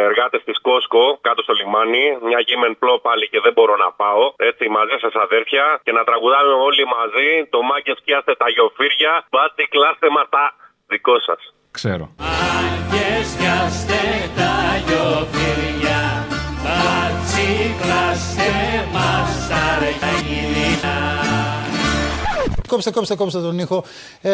[0.10, 2.06] εργάτες της Κόσκο κάτω στο λιμάνι.
[2.30, 4.24] Μια γήμεν πλό πάλι και δεν μπορώ να πάω.
[4.50, 9.14] Έτσι μαζί σας αδέρφια και να τραγουδάμε όλοι μαζί το μάγκε σκιάστε τα γιοφύρια.
[9.32, 10.46] Μπάτι κλάστε μα τα
[10.92, 11.42] δικό σας.
[11.78, 12.06] Ξέρω.
[12.92, 14.02] Και σκιάστε
[14.38, 14.52] τα
[14.86, 15.63] γιοφύρια
[22.74, 23.84] Κόψτε, κόψτε, κόψτε τον ήχο.
[24.22, 24.32] Ε,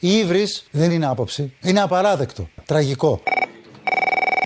[0.00, 1.52] η ύβρις δεν είναι άποψη.
[1.62, 2.48] Είναι απαράδεκτο.
[2.66, 3.20] Τραγικό.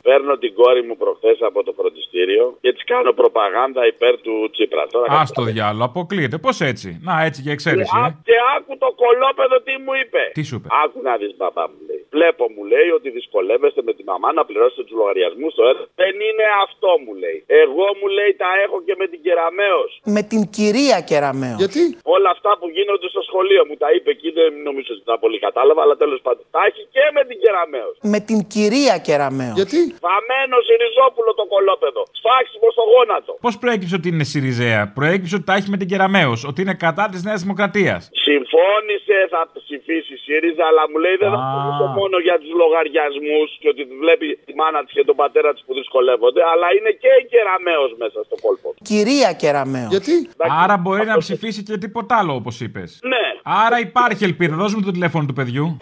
[0.09, 4.85] Παίρνω την κόρη μου προχθές από το φροντιστήριο και της κάνω προπαγάνδα υπέρ του Τσίπρα.
[4.95, 6.39] Τώρα Α το διάλογο, αποκλείεται.
[6.47, 7.93] Πώς έτσι; Να, έτσι για εξαίρεση.
[8.01, 8.11] Α, Ε.
[8.29, 10.23] και άκου το κολόπεδο τι μου είπε.
[10.39, 12.01] Τι σου είπε; Άκου να δεις μπαμπά μου λέει.
[12.17, 15.85] Βλέπω, μου λέει, ότι δυσκολεύεστε με τη μαμά να πληρώσετε τους λογαριασμούς στο έργο.
[16.03, 17.39] Δεν είναι αυτό, μου λέει.
[17.63, 19.81] Εγώ, μου λέει, τα έχω και με την Κεραμαίο.
[20.17, 21.57] Με την κυρία Κεραμαίο.
[21.63, 21.83] Γιατί;
[22.17, 25.39] Όλα αυτά που γίνονται στο σχολείο μου τα είπε εκεί, δεν νομίζω ότι τα πολύ
[25.47, 26.45] κατάλαβα, αλλά τέλος πάντων.
[26.57, 27.91] Τα έχει και με την Κεραμαίο.
[28.15, 29.53] Με την κυρία Κεραμαίο.
[29.61, 32.03] Γιατί; Βαμμένο Ριζόπουλο το κολόπεδο.
[32.21, 33.33] Σφάξιμο στο γόνατο.
[33.47, 36.33] Πώς προέκυψε ότι είναι Σιριζέα; Προέκυψε ότι τα έχει με την Κεραμαίο.
[36.51, 38.01] Ότι είναι κατά της Νέας Δημοκρατίας.
[38.27, 41.47] Συμφώνησε, θα ψηφίσει η ΣΥΡΙΖΑ, αλλά μου λέει δεν θα Α.
[41.49, 45.63] ψηφίσω μόνο για τους λογαριασμούς και ότι βλέπει τη μάνα της και τον πατέρα της
[45.67, 48.69] που δυσκολεύονται, αλλά είναι και η Κεραμαίο μέσα στο κόλπο.
[48.91, 49.89] Κυρία Κεραμαίο.
[49.95, 50.15] Γιατί;
[50.63, 52.91] Άρα μπορεί να ψηφίσει και τίποτα άλλο, όπως είπες.
[53.13, 53.25] Ναι.
[53.65, 54.55] Άρα υπάρχει ελπίδα.
[54.57, 55.77] Δώσ' μου το τηλέφωνο του παιδιού.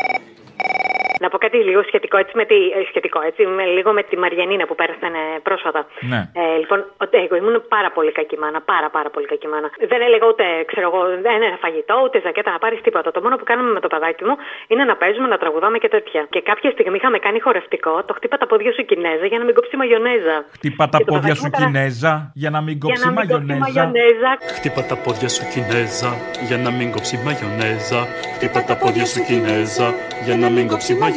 [1.25, 4.14] Να πω κάτι λίγο σχετικό, έτσι, με τη, ε, σχετικό έτσι, με, λίγο με τη
[4.22, 5.81] Μαριανίνα που πέρασαν ε, πρόσφατα.
[6.12, 6.20] Ναι.
[6.41, 8.59] Ε, λοιπόν, ότι εγώ ήμουν πάρα πολύ κακή μάνα.
[8.72, 9.68] Πάρα, πάρα πολύ κακή μάνα.
[9.93, 13.09] Δεν έλεγα ούτε, ξέρω εγώ, δεν ένα φαγητό, ούτε ζακέτα να πάρεις τίποτα.
[13.16, 14.35] Το μόνο που κάναμε με το παιδάκι μου
[14.72, 16.20] είναι να παίζουμε, να τραγουδάμε και τέτοια.
[16.35, 19.55] Και κάποια στιγμή είχαμε κάνει χορευτικό, το χτύπα τα πόδια σου Κινέζα για να μην
[19.59, 20.35] κόψει μαγιονέζα.
[20.57, 22.12] Χτύπα τα Και το πόδια παιδάκι σου μου ήταν- Κινέζα
[22.43, 23.64] για να μην Για κόψει να μην κόψει μαγιονέζα.
[23.64, 24.31] μαγιονέζα.
[24.57, 26.11] Χτύπα τα πόδια σου Κινέζα
[26.49, 28.01] για να μην κόψει μαγιονέζα.
[28.37, 29.89] Χτύπα τα πόδια σου Κινέζα
[30.27, 31.14] για να μην κόψει μαγιονέζα.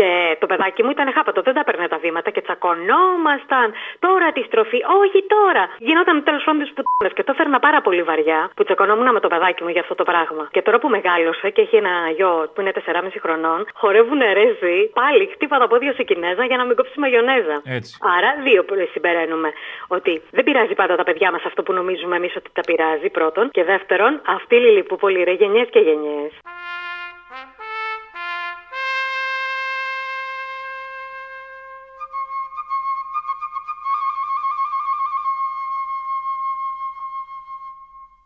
[0.00, 3.68] Και το παιδάκι μου ήταν χάπατο, δεν τα έπαιρνε τα βήματα και τσακωνόμασταν.
[3.98, 5.64] Τώρα τη στροφή, όχι τώρα.
[5.78, 9.28] Γινόταν τέλος πάντων τη πουτάνα και το έφερνα πάρα πολύ βαριά που τσακωνόμουν με το
[9.28, 10.48] παιδάκι μου για αυτό το πράγμα.
[10.50, 15.22] Και τώρα που μεγάλωσε και έχει ένα γιο που είναι 4,5 χρονών, χορεύουν ρέζι, πάλι
[15.32, 17.56] χτύπα τα πόδια σε Κινέζα για να μην κόψει μαγιονέζα.
[17.64, 17.92] Έτσι.
[18.16, 19.52] Άρα δύο συμπεραίνουμε.
[19.88, 23.50] Ότι δεν πειράζει πάντα τα παιδιά μας αυτό που νομίζουμε εμείς ότι τα πειράζει, πρώτον.
[23.50, 26.32] Και δεύτερον, αυτή η λιλιπούπολη ρε γενιές και γενιές.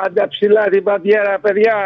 [0.00, 1.76] Πάντα ψηλά την παντιέρα, παιδιά.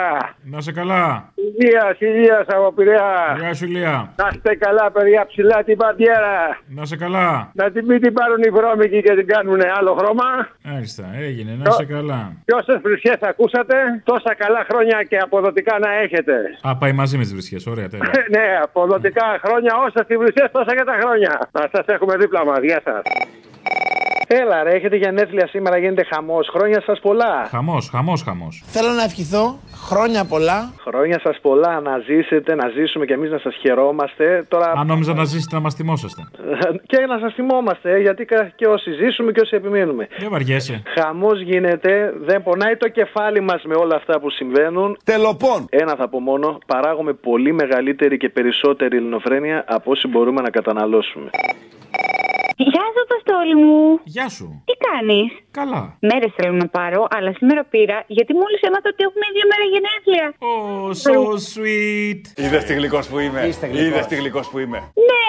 [0.45, 1.33] Να σε καλά.
[1.35, 3.37] Υγεία, υγεία από Πειραιά.
[3.39, 4.13] Γεια σου, Ηλία.
[4.17, 6.37] Να είστε καλά, παιδιά, ψηλά την παντιέρα.
[6.67, 7.51] Να σε καλά.
[7.55, 10.29] Να την μην την πάρουν οι βρώμικοι και την κάνουν άλλο χρώμα.
[10.77, 11.53] Άριστα, έγινε.
[11.63, 12.33] Να σε καλά.
[12.45, 16.35] Και όσε βρισιέ ακούσατε, τόσα καλά χρόνια και αποδοτικά να έχετε.
[16.63, 17.59] Α, πάει μαζί με τις βρισιέ.
[17.73, 18.11] Ωραία, τέλεια.
[18.37, 21.49] ναι, αποδοτικά χρόνια, όσα στη βρισιέ, τόσα και τα χρόνια.
[21.53, 22.59] Να σας έχουμε δίπλα μας.
[22.63, 23.03] Γεια σας.
[24.27, 26.49] Έλα ρε, έχετε γενέθλια σήμερα, γίνεται χαμός.
[26.53, 27.47] Χρόνια σας πολλά.
[27.51, 28.63] Χαμός, χαμός, χαμός.
[28.67, 29.59] Θέλω να ευχηθώ
[29.89, 30.73] χρόνια πολλά.
[30.87, 34.45] Χρόνια σας πολλά, να ζήσετε, να ζήσουμε και εμείς να σας χαιρόμαστε.
[34.49, 34.73] Τώρα...
[34.77, 36.23] Αν νόμιζα να ζήσετε να μας θυμόσαστε.
[36.91, 40.09] και να σας θυμόμαστε, ε, γιατί κα- και όσοι ζήσουμε και όσοι επιμείνουμε.
[40.19, 40.83] Δεν βαριέσαι.
[41.01, 44.99] Χαμός γίνεται, δεν πονάει το κεφάλι μας με όλα αυτά που συμβαίνουν.
[45.05, 45.67] Τελοπών.
[45.71, 51.31] Ένα θα πω μόνο, παράγουμε πολύ μεγαλύτερη και περισσότερη ελληνοφρένεια από όσοι μπορούμε να καταναλώσουμε.
[52.59, 54.01] Γεια σου, Αποστόλη μου.
[54.05, 54.63] Γεια σου.
[54.69, 55.97] Τι κάνεις; Καλά.
[56.01, 60.27] Μέρες θέλω να πάρω, αλλά σήμερα πήρα γιατί μόλις έμαθα ότι έχουμε ίδια μέρα γενέθλια.
[60.51, 61.15] Oh, so
[61.53, 62.23] sweet.
[62.45, 63.47] Είδες τι γλυκός που είμαι.
[63.47, 63.87] Είστε γλυκός.
[63.87, 64.79] Είδες τι γλυκός που είμαι.
[65.09, 65.25] Ναι.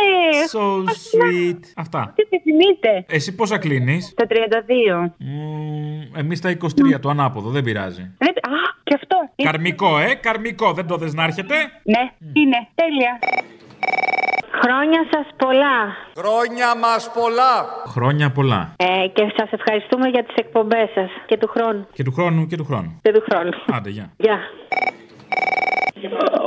[0.53, 0.63] So
[1.09, 1.59] sweet.
[1.75, 2.13] Αυτά.
[2.15, 3.05] Τι επιθυμείτε.
[3.09, 5.15] Εσύ πόσα κλείνεις; Τα 32.
[6.17, 8.01] Εμείς τα 23, το ανάποδο, δεν πειράζει.
[8.01, 9.17] Ναι, α, και αυτό.
[9.36, 10.73] Είναι- Καρμικό, ε, καρμικό.
[10.73, 12.11] Δεν το δε να έρχεται; Ναι,
[12.41, 12.67] είναι.
[12.75, 13.19] Τέλεια.
[14.64, 15.78] Χρόνια σας πολλά.
[16.18, 17.53] Χρόνια μας πολλά.
[17.88, 18.74] Χρόνια πολλά.
[18.78, 21.88] Ε, και σας ευχαριστούμε για τις εκπομπές σας και του χρόνου.
[21.93, 22.99] Και του χρόνου και του χρόνου.
[23.01, 23.51] Και του χρόνου.
[23.76, 24.12] Άντε, γεια.
[24.18, 24.38] Γεια.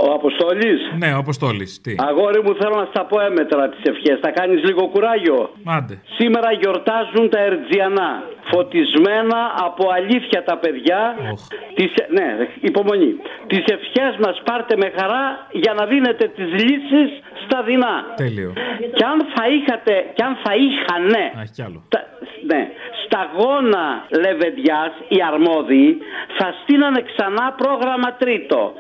[0.09, 0.81] Ο Αποστόλης.
[0.99, 1.81] Ναι, ο Αποστόλης.
[1.81, 4.19] Τι; Αγόρι μου, θέλω να στα πω έμετρα τις ευχές.
[4.21, 5.51] Θα κάνεις λίγο κουράγιο.
[5.77, 5.95] Άντε.
[6.19, 8.23] Σήμερα γιορτάζουν τα Ερτζιανά.
[8.53, 11.01] Φωτισμένα από αλήθεια τα παιδιά.
[11.75, 12.27] Τις, ναι,
[12.61, 13.11] υπομονή.
[13.47, 17.11] Τις ευχές μας πάρτε με χαρά για να δίνετε τις λύσεις
[17.45, 17.95] στα δεινά.
[18.17, 18.53] Τέλειο.
[18.97, 21.23] Και αν θα είχατε, και αν θα είχανε.
[21.39, 21.83] Α, έχει κι άλλο.
[21.89, 22.09] τα-
[22.51, 22.63] ναι,
[23.05, 23.87] σταγόνα
[24.25, 25.99] λεβεντιάς, οι αρμόδιοι,
[26.39, 28.73] θα στείλανε ξανά πρόγραμμα τρίτο.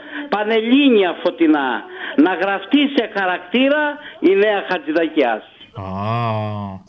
[0.60, 1.68] Πανελλήνια φωτεινά.
[2.16, 3.82] Να γραφτεί σε χαρακτήρα
[4.20, 5.42] η νέα Χατζηδακιάς.
[5.74, 6.88] Α.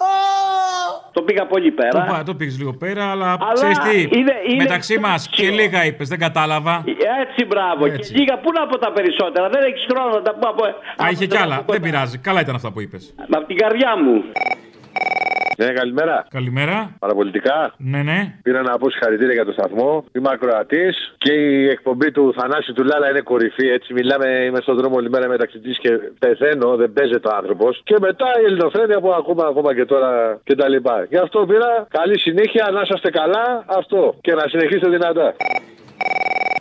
[1.14, 1.90] Το πήγα πολύ πέρα.
[1.90, 4.02] Το, πά- το πήγες λίγο πέρα, αλλά, Αλλά ξέρεις τι.
[4.02, 6.84] είναι- είναι μεταξύ μας και λίγα είπες, δεν κατάλαβα.
[7.22, 7.86] Έτσι, μπράβο.
[7.86, 8.14] Έτσι.
[8.14, 9.50] Και λίγα, πού να πω τα περισσότερα.
[9.50, 10.64] Δεν έχεις χρόνο να τα πω από.
[11.04, 11.64] Α, είχε κι άλλα.
[11.68, 12.18] Δεν πειράζει.
[12.18, 13.14] Καλά ήταν αυτά που είπες.
[13.32, 14.24] Από την καρδιά μου.
[15.62, 16.26] Ναι, καλημέρα.
[16.30, 16.96] Καλημέρα.
[17.00, 17.74] Παραπολιτικά.
[17.78, 18.34] Ναι, ναι.
[18.44, 20.04] Πήρα να πω συγχαρητήρια για το σταθμό.
[20.12, 23.68] Είμαι ακροατής και η εκπομπή του Θανάσιου του Λάλα είναι κορυφή.
[23.68, 25.90] Έτσι μιλάμε, είμαι στον δρόμο όλη μέρα μεταξύ της και
[26.20, 27.82] πεθαίνω, δεν παίζεται ο άνθρωπος.
[27.84, 30.76] Και μετά η ελληνοφρένεια που ακούμε ακόμα και τώρα κτλ.
[31.10, 34.16] Γι' αυτό πήρα καλή συνέχεια, να είσαστε καλά, αυτό.
[34.22, 35.34] Και να συνεχίσετε δυνατά.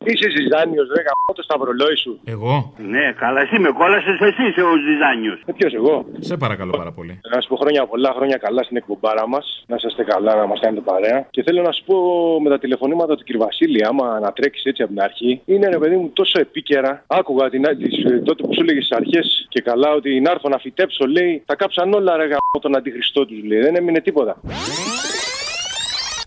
[0.04, 2.12] Είσαι Ζιζάνιο, ρε γαμό το σταυρολόι σου.
[2.24, 2.72] Εγώ.
[2.94, 5.34] Ναι, καλά, εσύ με κόλασες εσύ είσαι ο Ζιζάνιο.
[5.46, 7.20] Ε, Ποιος εγώ; Σε παρακαλώ πάρα πολύ.
[7.34, 9.64] Να σου πω χρόνια πολλά, χρόνια καλά στην εκπομπάρα μας.
[9.66, 11.26] Να είσαστε καλά, να μας κάνετε παρέα.
[11.30, 11.96] Και θέλω να σου πω
[12.42, 13.36] με τα τηλεφωνήματα του κ.
[13.36, 17.04] Βασίλη, άμα να τρέξει έτσι από την αρχή, είναι ρε παιδί μου τόσο επίκαιρα.
[17.06, 17.94] Άκουγα την, τις,
[18.24, 21.54] τότε που σου έλεγες στι αρχές και καλά ότι να έρθω να φυτέψω, λέει, τα
[21.56, 23.60] κάψαν όλα ρε γαμό τον αντιχριστό τους, λέει.
[23.60, 24.36] Δεν έμεινε τίποτα.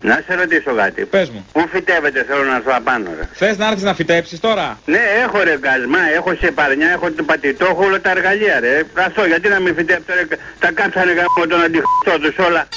[0.08, 1.04] Να σε ρωτήσω κάτι.
[1.04, 1.46] Πες μου.
[1.52, 3.28] Πού φυτεύεται, θέλω να σου απάνω, ρε.
[3.32, 7.24] Θες να έρθει να φυτέψεις τώρα; Ναι, έχω ρε γκαλμά, έχω σε παρνιά, έχω την
[7.24, 8.82] πατητό, έχω όλα τα εργαλεία, ρε.
[9.06, 10.36] Αυτό, γιατί να μην φυτέψω, ρε.
[10.58, 12.68] Τα κάψανε γάμο τον αντιχριστό τους όλα.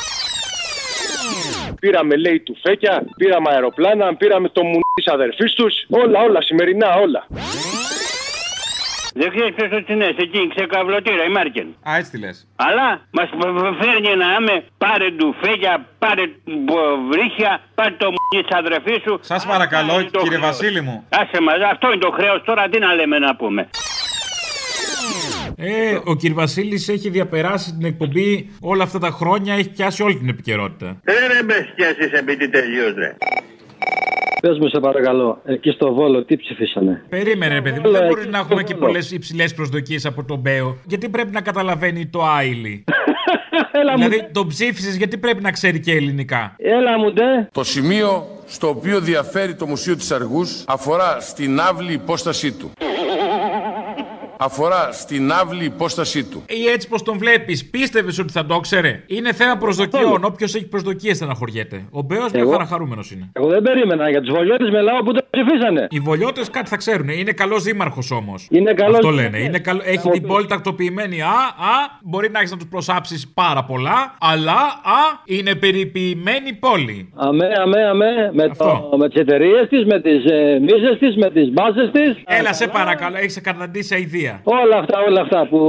[1.79, 5.73] Πήραμε, λέει, τουφέκια, πήραμε αεροπλάνα, πήραμε το μουνί της αδερφής τους.
[5.89, 7.27] Όλα, όλα, σημερινά, όλα.
[9.19, 11.67] Δεν ξέρεις ποιος το είναι, εκεί, ξεκαβλωτήρα, η Μάρκεν.
[11.89, 12.37] Α, έτσι τη λες.
[12.67, 12.87] Αλλά
[13.17, 13.29] μας
[13.79, 16.23] φέρνει να είμαι πάρε ντουφέκια, πάρε
[17.11, 19.13] βρίχια, πάρε το μουνί της αδερφής σου.
[19.21, 20.57] Σας παρακαλώ, Αυτό είναι το κύριε χρέος.
[20.57, 20.95] Βασίλη μου.
[21.19, 22.39] Άσε μας, αυτό είναι το χρέος.
[22.49, 23.69] Τώρα τι να λέμε να πούμε.
[25.59, 26.21] Ε, ο κ.
[26.33, 31.01] Βασίλης έχει διαπεράσει την εκπομπή όλα αυτά τα χρόνια, έχει πιάσει όλη την επικαιρότητα.
[31.03, 33.15] Ε, ρε με σκιάσεις επειδή τελείως, ρε.
[34.41, 38.15] Πες μου, σε παρακαλώ, εκεί στο Βόλο τι ψηφίσανε; Περίμενε, παιδί μου, Όλα δεν εκεί
[38.15, 38.85] μπορεί να στο έχουμε και Βόλο.
[38.85, 40.77] πολλές υψηλές προσδοκίες από τον Μπέο.
[40.85, 42.83] Γιατί πρέπει να καταλαβαίνει το Άιλι;
[43.71, 47.47] Έλα μου, δηλαδή, τον ψήφισες γιατί πρέπει να ξέρει και ελληνικά; Έλα μου, ντε.
[47.51, 52.71] Το σημείο στο οποίο διαφέρει το Μουσείο της Αργούς αφορά στην άβλη υπόστασή του.
[54.39, 56.43] Αφορά στην άβλη υπόστασή του.
[56.47, 59.03] Ή έτσι πως τον βλέπεις, πίστευες ότι θα το ξέρε.
[59.07, 60.23] Είναι θέμα προσδοκιών.
[60.23, 61.85] Όποιος έχει προσδοκίες στεναχωριέται.
[61.91, 63.29] Ο Μπέος μια Εγώ- χαρά χαρούμενο είναι.
[63.33, 65.87] Εγώ δεν περίμενα για τους βολιώτες μιλάω που δεν ψηφίσανε.
[65.89, 67.09] Οι βολιώτες κάτι θα ξέρουν.
[67.09, 68.47] Είναι καλός δήμαρχος όμως.
[68.51, 69.31] Είναι καλός Αυτό δήμαρχος.
[69.33, 69.45] λένε.
[69.45, 69.81] Είναι καλο...
[69.85, 71.21] Έχει Από την το- πόλη τακτοποιημένη.
[71.21, 74.15] Α, α, μπορεί να έχεις να τους προσάψεις πάρα πολλά.
[74.19, 77.09] Αλλά, α, είναι περιποιημένη πόλη.
[77.15, 78.31] Αμέ, αμέ, αμέ.
[78.33, 82.17] Με, το, με τις εταιρείες της, με τις ε, μίζες της, με τις μπάζες της.
[82.25, 84.26] Έλα, σε παρακαλώ, έχεις καταντήσει αηδία.
[84.43, 85.59] Όλα αυτά, όλα αυτά που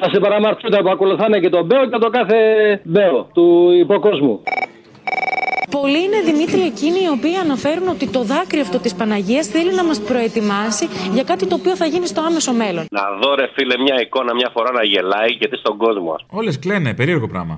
[0.00, 2.36] θα σε παραμαρξούνται που ακολουθάνε και τον Μπέο και το κάθε
[2.84, 4.40] Μπέο του υποκόσμου.
[5.80, 9.84] Πολλοί είναι Δημήτρη εκείνοι οι οποίοι αναφέρουν ότι το δάκρυ αυτό της Παναγίας θέλει να
[9.84, 12.84] μας προετοιμάσει για κάτι το οποίο θα γίνει στο άμεσο μέλλον.
[12.90, 16.40] Να δω ρε φίλε μια εικόνα μια φορά να γελάει γιατί στον κόσμο ας πούμε.
[16.40, 17.54] Όλες κλαίνε, περίεργο πράγμα.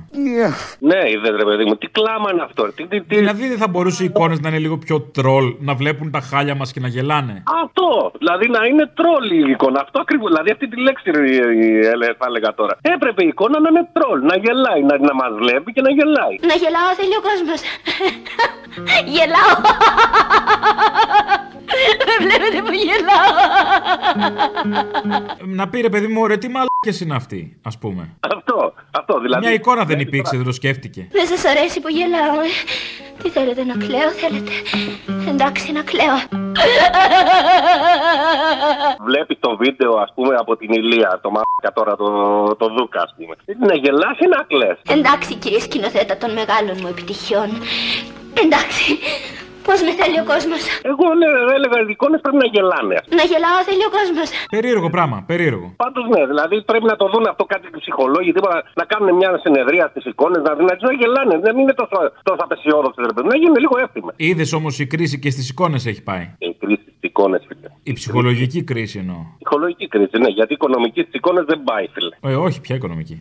[0.79, 2.65] Ναι, είδες ρε παιδί μου, τι κλάμα είναι αυτό.
[2.65, 3.15] ρε, Τι, τι, τι...
[3.17, 6.55] Δηλαδή δεν θα μπορούσε οι εικόνες να είναι λίγο πιο τρόλ, να βλέπουν τα χάλια
[6.55, 7.43] μας και να γελάνε.
[7.63, 9.81] Αυτό, δηλαδή να είναι τρόλ η εικόνα.
[9.81, 10.29] Αυτό ακριβώς.
[10.31, 12.75] Δηλαδή αυτή τη λέξη ρε, ε, ε, θα έλεγα τώρα.
[12.95, 16.35] Έπρεπε η εικόνα να είναι τρόλ, να γελάει, να, να μας βλέπει και να γελάει.
[16.51, 17.61] Να γελάω θέλει ο κόσμος.
[19.15, 19.55] Γελάω.
[22.19, 23.33] Με βλέπετε που γελάω.
[25.45, 26.49] Να πει ρε παιδί μου, ρε τι
[26.85, 29.47] μαλάκε είναι αυτοί, ας πούμε; Αυτό, αυτό δηλαδή.
[29.47, 31.09] Μια εικόνα δεν υπήρξε, δεν το σκέφτηκε.
[31.11, 32.49] Δεν σας αρέσει που γελάω, ε;
[33.23, 34.53] Τι θέλετε, να κλαίω, θέλετε;
[35.29, 36.17] Εντάξει, να κλαίω.
[39.05, 42.09] Βλέπεις το βίντεο, ας πούμε, από την Ηλία, το μαλάκα τώρα, το,
[42.57, 43.35] το Δούκα, ας πούμε.
[43.67, 44.97] Να γελάς ή να κλε.
[44.99, 47.49] Εντάξει, κύριε σκηνοθέτα των μεγάλων μου επιτυχιών.
[48.45, 48.99] Εντάξει,
[49.69, 50.61] πώς με θέλει ο κόσμος;
[50.91, 52.97] Εγώ ναι, έλεγα οι εικόνες πρέπει να γελάνε.
[53.19, 54.29] Να γελάω θέλει ο κόσμος.
[54.57, 55.67] Περίεργο πράγμα, περίεργο.
[55.85, 59.31] Πάντως ναι, δηλαδή πρέπει να το δουν αυτό κάτι οι ψυχολόγοι, τίποτα, να κάνουν μια
[59.45, 61.35] συνεδρία στις εικόνες, να, να τις γελάνε.
[61.47, 61.97] Δεν είναι τόσο,
[62.29, 64.11] τόσο απεσιόδοξο, ρε παιδί, μου, να γίνουν λίγο εύθυμε.
[64.17, 66.25] Είδες όμως η κρίση και στις εικόνες έχει πάει.
[66.39, 67.69] Η κρίση στις εικόνες, φίλε.
[67.83, 69.21] Η ψυχολογική κρίση εννοώ.
[69.39, 72.15] Ψυχολογική κρίση, ναι, γιατί η οικονομική στις εικόνες δεν πάει, φίλε.
[72.33, 73.21] Ε, όχι, πια οικονομική;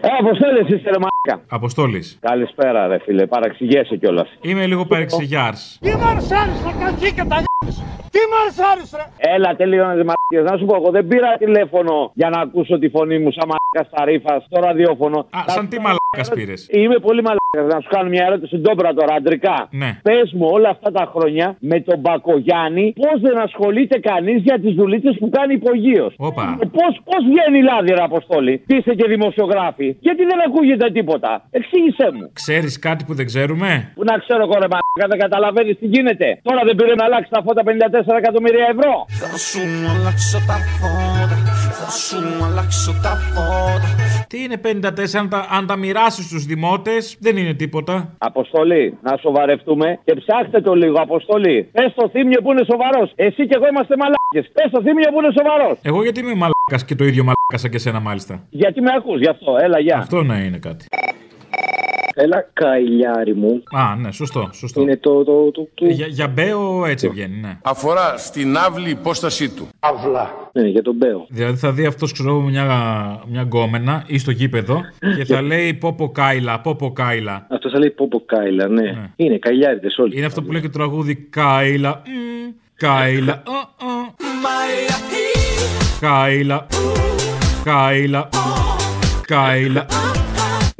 [0.00, 1.09] Ε, Αποστόλη, είστε ρε μαλάκα.
[1.48, 2.18] Αποστόλης.
[2.20, 4.28] Καλησπέρα, ρε φίλε, παραξηγέσαι κιόλας.
[4.40, 5.78] Είμαι λίγο παρεξηγιάρς.
[5.80, 7.82] Τι μαρσάρεις ρε κατσί και τα γ***ες.
[8.10, 9.32] Τι μαρσάρεις ρε.
[9.34, 10.42] Έλα, τελείωνε μαλακίε.
[10.50, 13.90] Να σου πω, εγώ δεν πήρα τηλέφωνο για να ακούσω τη φωνή μου σαν μαλάκα
[13.90, 15.18] στα ρήφα στο ραδιόφωνο.
[15.18, 16.68] Α, σαν τι μαλάκας πήρες.
[16.70, 17.74] Είμαι πολύ μαλάκας.
[17.74, 19.68] Να σου κάνω μια ερώτηση ντόμπρα τώρα, αντρικά.
[19.70, 19.90] Ναι.
[20.02, 24.74] Πες μου όλα αυτά τα χρόνια με τον Μπακογιάννη, πώς δεν ασχολείται κανείς για τις
[24.74, 26.58] δουλίτσες που κάνει υπογείως; Όπα.
[26.78, 28.54] Πώς πώς βγαίνει λάδι, ρε Αποστόλη.
[28.66, 31.30] Τι είσαι και δημοσιογράφη; Γιατί δεν ακούγεται τίποτα.
[31.50, 32.30] Εξήγησέ μου.
[32.32, 36.40] Ξέρεις κάτι που δεν ξέρουμε; Που να ξέρω εγώ, ρε μαλάκα, δεν καταλαβαίνεις τι γίνεται.
[36.42, 38.92] Τώρα δεν πήρε να αλλάξει τα φώτα 54 εκατομμύρια ευρώ.
[39.22, 39.60] Θα σου
[39.92, 41.59] αλλάξω τα φώτα.
[41.78, 43.88] Θα σου αλλάξω τα φώτα.
[44.28, 48.14] Τι είναι 54, αν τα, αν τα μοιράσεις στου δημότες, δεν είναι τίποτα.
[48.18, 51.68] Αποστολή, να σοβαρευτούμε και ψάχτε το λίγο, Αποστολή.
[51.72, 53.12] Πες στο θύμιο που είναι σοβαρός.
[53.16, 54.52] Εσύ και εγώ είμαστε μαλάκες.
[54.56, 55.78] Πες στο θύμιο που είναι σοβαρός.
[55.82, 58.46] Εγώ γιατί είμαι μαλάκας και το ίδιο μαλάκα σαν και σένα μάλιστα.
[58.50, 59.96] Γιατί με ακούς, γι' αυτό, έλα, γεια.
[59.98, 60.84] Αυτό να είναι κάτι.
[62.22, 63.62] Έλα, καηλιάρι μου.
[63.70, 64.48] Α, ναι, σωστό.
[64.52, 64.80] σωστό.
[64.80, 65.24] Είναι το.
[65.24, 65.86] το, το, το...
[65.86, 67.58] Για, για μπέο έτσι βγαίνει, ναι.
[67.62, 69.68] Αφορά στην άβλη υπόστασή του.
[69.80, 70.50] Αυλά.
[70.52, 71.26] Ναι, για τον Μπέο.
[71.28, 72.64] Δηλαδή θα δει αυτός ξέρω εγώ, μια,
[73.28, 74.80] μια γκόμενα ή στο γήπεδο
[75.16, 77.46] και θα λέει πόπο κάιλα, πόπο κάιλα.
[77.50, 79.10] Αυτός θα λέει Πόπο Κάιλα, ναι.
[79.16, 80.16] Είναι καηλιάριδες όλοι.
[80.16, 82.02] Είναι αυτό που λέει και το τραγούδι Κάιλα.
[82.06, 83.32] μ, Κάιλα.
[83.32, 84.18] α, α.
[86.00, 86.66] Κάιλα.
[87.64, 88.28] Κάιλα.
[89.26, 89.86] Κάιλα.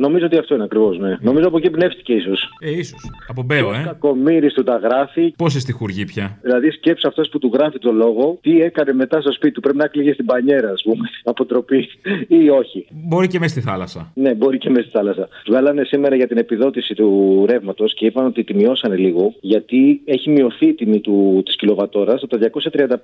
[0.00, 1.16] Νομίζω ότι αυτό είναι ακριβώς, ναι.
[1.20, 2.48] Νομίζω από εκεί πνεύστηκε ίσως.
[2.60, 3.00] Ε, ίσως.
[3.28, 3.82] Από Μπέο, ε.
[3.84, 5.34] Κακομίρι του τα γράφει.
[5.36, 9.32] Πόσε στοιχουργεί πια; Δηλαδή, σκέψει αυτός που του γράφει το λόγο, τι έκανε μετά στο
[9.32, 9.60] σπίτι του.
[9.60, 11.88] Πρέπει να κλείγε στην πανιέρα, ας πούμε, από τροπή
[12.28, 12.86] ή όχι.
[12.90, 14.12] Μπορεί και μέσα στη θάλασσα.
[14.14, 15.28] Ναι, μπορεί και μέσα στη θάλασσα.
[15.46, 20.30] Βγάλανε σήμερα για την επιδότηση του ρεύματος και είπαν ότι τη μειώσανε λίγο, γιατί έχει
[20.30, 21.00] μειωθεί η τιμή
[21.44, 22.50] της κιλοβατόρας από τα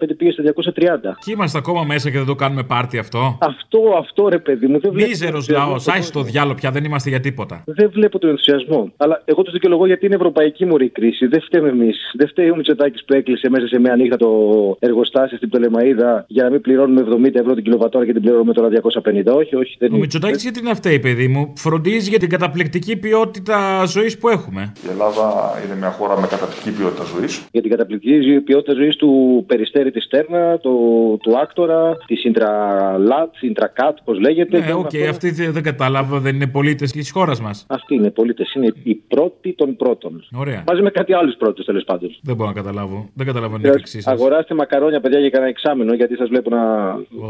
[0.08, 1.16] 235 πήγε στα 230.
[1.24, 3.38] Και είμαστε ακόμα μέσα και δεν το κάνουμε πάρτι αυτό.
[3.40, 4.80] Αυτό, αυτό ρε παιδί μου.
[4.80, 7.62] Δεν βλέπω Μίζερος τον ενθουσιασμό λαός, του άισε το διάλογο πια, δεν είμαστε για τίποτα.
[7.66, 8.92] Δεν βλέπω τον ενθουσιασμό.
[8.96, 11.26] Αλλά εγώ το δικαιολογώ γιατί είναι ευρωπαϊκή μωρή η κρίση.
[11.26, 11.96] Δεν φταίμε εμείς.
[12.14, 14.30] Δεν φταίει ο Μητσοτάκης που έκλεισε μέσα σε μια νύχτα το
[14.78, 18.68] εργοστάσιο στην Πτολεμαίδα για να μην πληρώνουμε 70 ευρώ την κιλοβατώρα και την πληρώνουμε τώρα
[18.68, 19.36] 250.
[19.36, 23.84] Όχι, όχι, δεν Ο Μητσοτάκης γιατί είναι αυτή, παιδί μου; Φροντίζει για την καταπληκτική ποιότητα
[23.86, 24.72] ζωής που έχουμε.
[24.86, 27.46] Η Ελλάδα είναι μια χώρα με καταπληκτική ποιότητα ζωής.
[27.52, 33.98] Για την καταπληκτική ποιότητα ζωής του Περιστέρη της Στέρνα, του, του Άκτωρα, της Ιντραλάτ, Ιντρακάτ,
[34.04, 34.58] πώς λέγεται.
[34.58, 36.46] Ναι, οκ, αυτοί δεν δεν κατάλαβα, δεν είναι
[36.76, 37.64] πολίτες της χώρας μας.
[37.68, 40.24] Αυτοί είναι πολίτες, είναι οι πρώτοι των πρώτων.
[40.34, 40.64] Ωραία.
[40.66, 42.10] Μαζί με κάτι άλλους πρώτους τέλος πάντων.
[42.22, 43.08] Δεν μπορώ να καταλάβω.
[43.14, 44.12] Δεν καταλαβαίνω την έκρηξή σας.
[44.12, 46.62] Αγοράστε μακαρόνια, παιδιά, για κανένα εξάμεινο, γιατί σας βλέπω να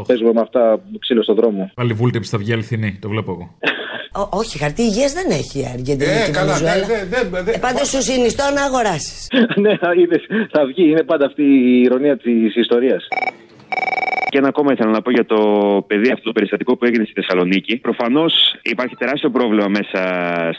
[0.07, 1.71] παίζουμε με αυτά ξύλο στον δρόμο.
[1.75, 3.55] Πάλι βούλτεψη θα βγει αληθινή, το βλέπω εγώ.
[4.23, 6.85] Ό, όχι, χαρτί υγείας δεν έχει η Αργεντινή Ε, και η καλά, Βενεζουέλα.
[6.87, 9.27] δεν- δεν- δεν- Ε, Πάντω σου συνιστώ να αγοράσεις.
[9.63, 10.89] ναι, είδες, θα βγει.
[10.89, 13.07] Είναι πάντα αυτή η ηρωνία της ιστορίας.
[14.29, 15.39] Και ένα ακόμα ήθελα να πω για το
[15.87, 17.77] παιδί αυτό το περιστατικό που έγινε στη Θεσσαλονίκη.
[17.77, 20.01] Προφανώς υπάρχει τεράστιο πρόβλημα μέσα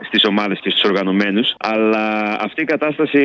[0.09, 3.21] στις ομάδες και στους οργανωμένους, αλλά αυτή η κατάσταση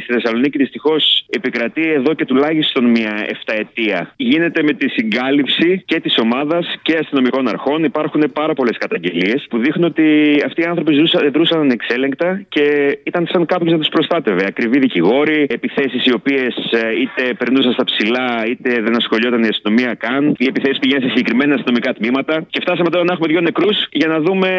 [0.00, 4.12] στη Θεσσαλονίκη δυστυχώς επικρατεί εδώ και τουλάχιστον μια 7 ετία.
[4.16, 7.84] Γίνεται με τη συγκάλυψη και της ομάδας και αστυνομικών αρχών.
[7.84, 10.06] Υπάρχουν πάρα πολλές καταγγελίες που δείχνουν ότι
[10.46, 14.44] αυτοί οι άνθρωποι ζούσαν, δρούσαν ανεξέλεγκτα και ήταν σαν κάποιος να τους προστάτευε.
[14.46, 16.54] Ακριβοί δικηγόροι, επιθέσεις οι οποίες
[17.00, 20.34] είτε περνούσαν στα ψηλά είτε δεν ασχολιόταν η αστυνομία καν.
[20.38, 22.34] Οι επιθέσεις πηγαίνουν σε συγκεκριμένα αστυνομικά τμήματα.
[22.52, 24.50] Και φτάσαμε τώρα να έχουμε δύο νεκρούς για να δούμε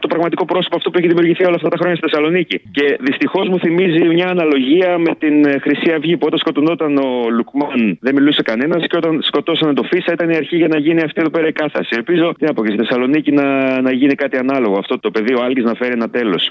[0.00, 2.56] το πραγματικό πρόσωπο αυτό που έχει δημιουργηθεί όλα αυτά τα χρόνια στη Θεσσαλονίκη.
[2.76, 7.08] Και δυστυχώς μου θυμίζει μια αναλογία με την ε, Χρυσή Αυγή που όταν σκοτωνόταν ο
[7.36, 11.00] Λουκμάν δεν μιλούσε κανένας και όταν σκοτώσανε το Φίσα ήταν η αρχή για να γίνει
[11.02, 11.90] αυτή εδώ πέρα η κάθαση.
[12.00, 13.46] Ελπίζω τι να πω, και στη Θεσσαλονίκη να,
[13.80, 14.78] να γίνει κάτι ανάλογο.
[14.78, 16.50] Αυτό το πεδίο Άλγη να φέρει ένα τέλος.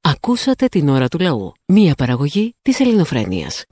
[0.00, 1.52] Ακούσατε την ώρα του λαού.
[1.66, 3.66] Μία παραγωγή της ελληνοφρένειας.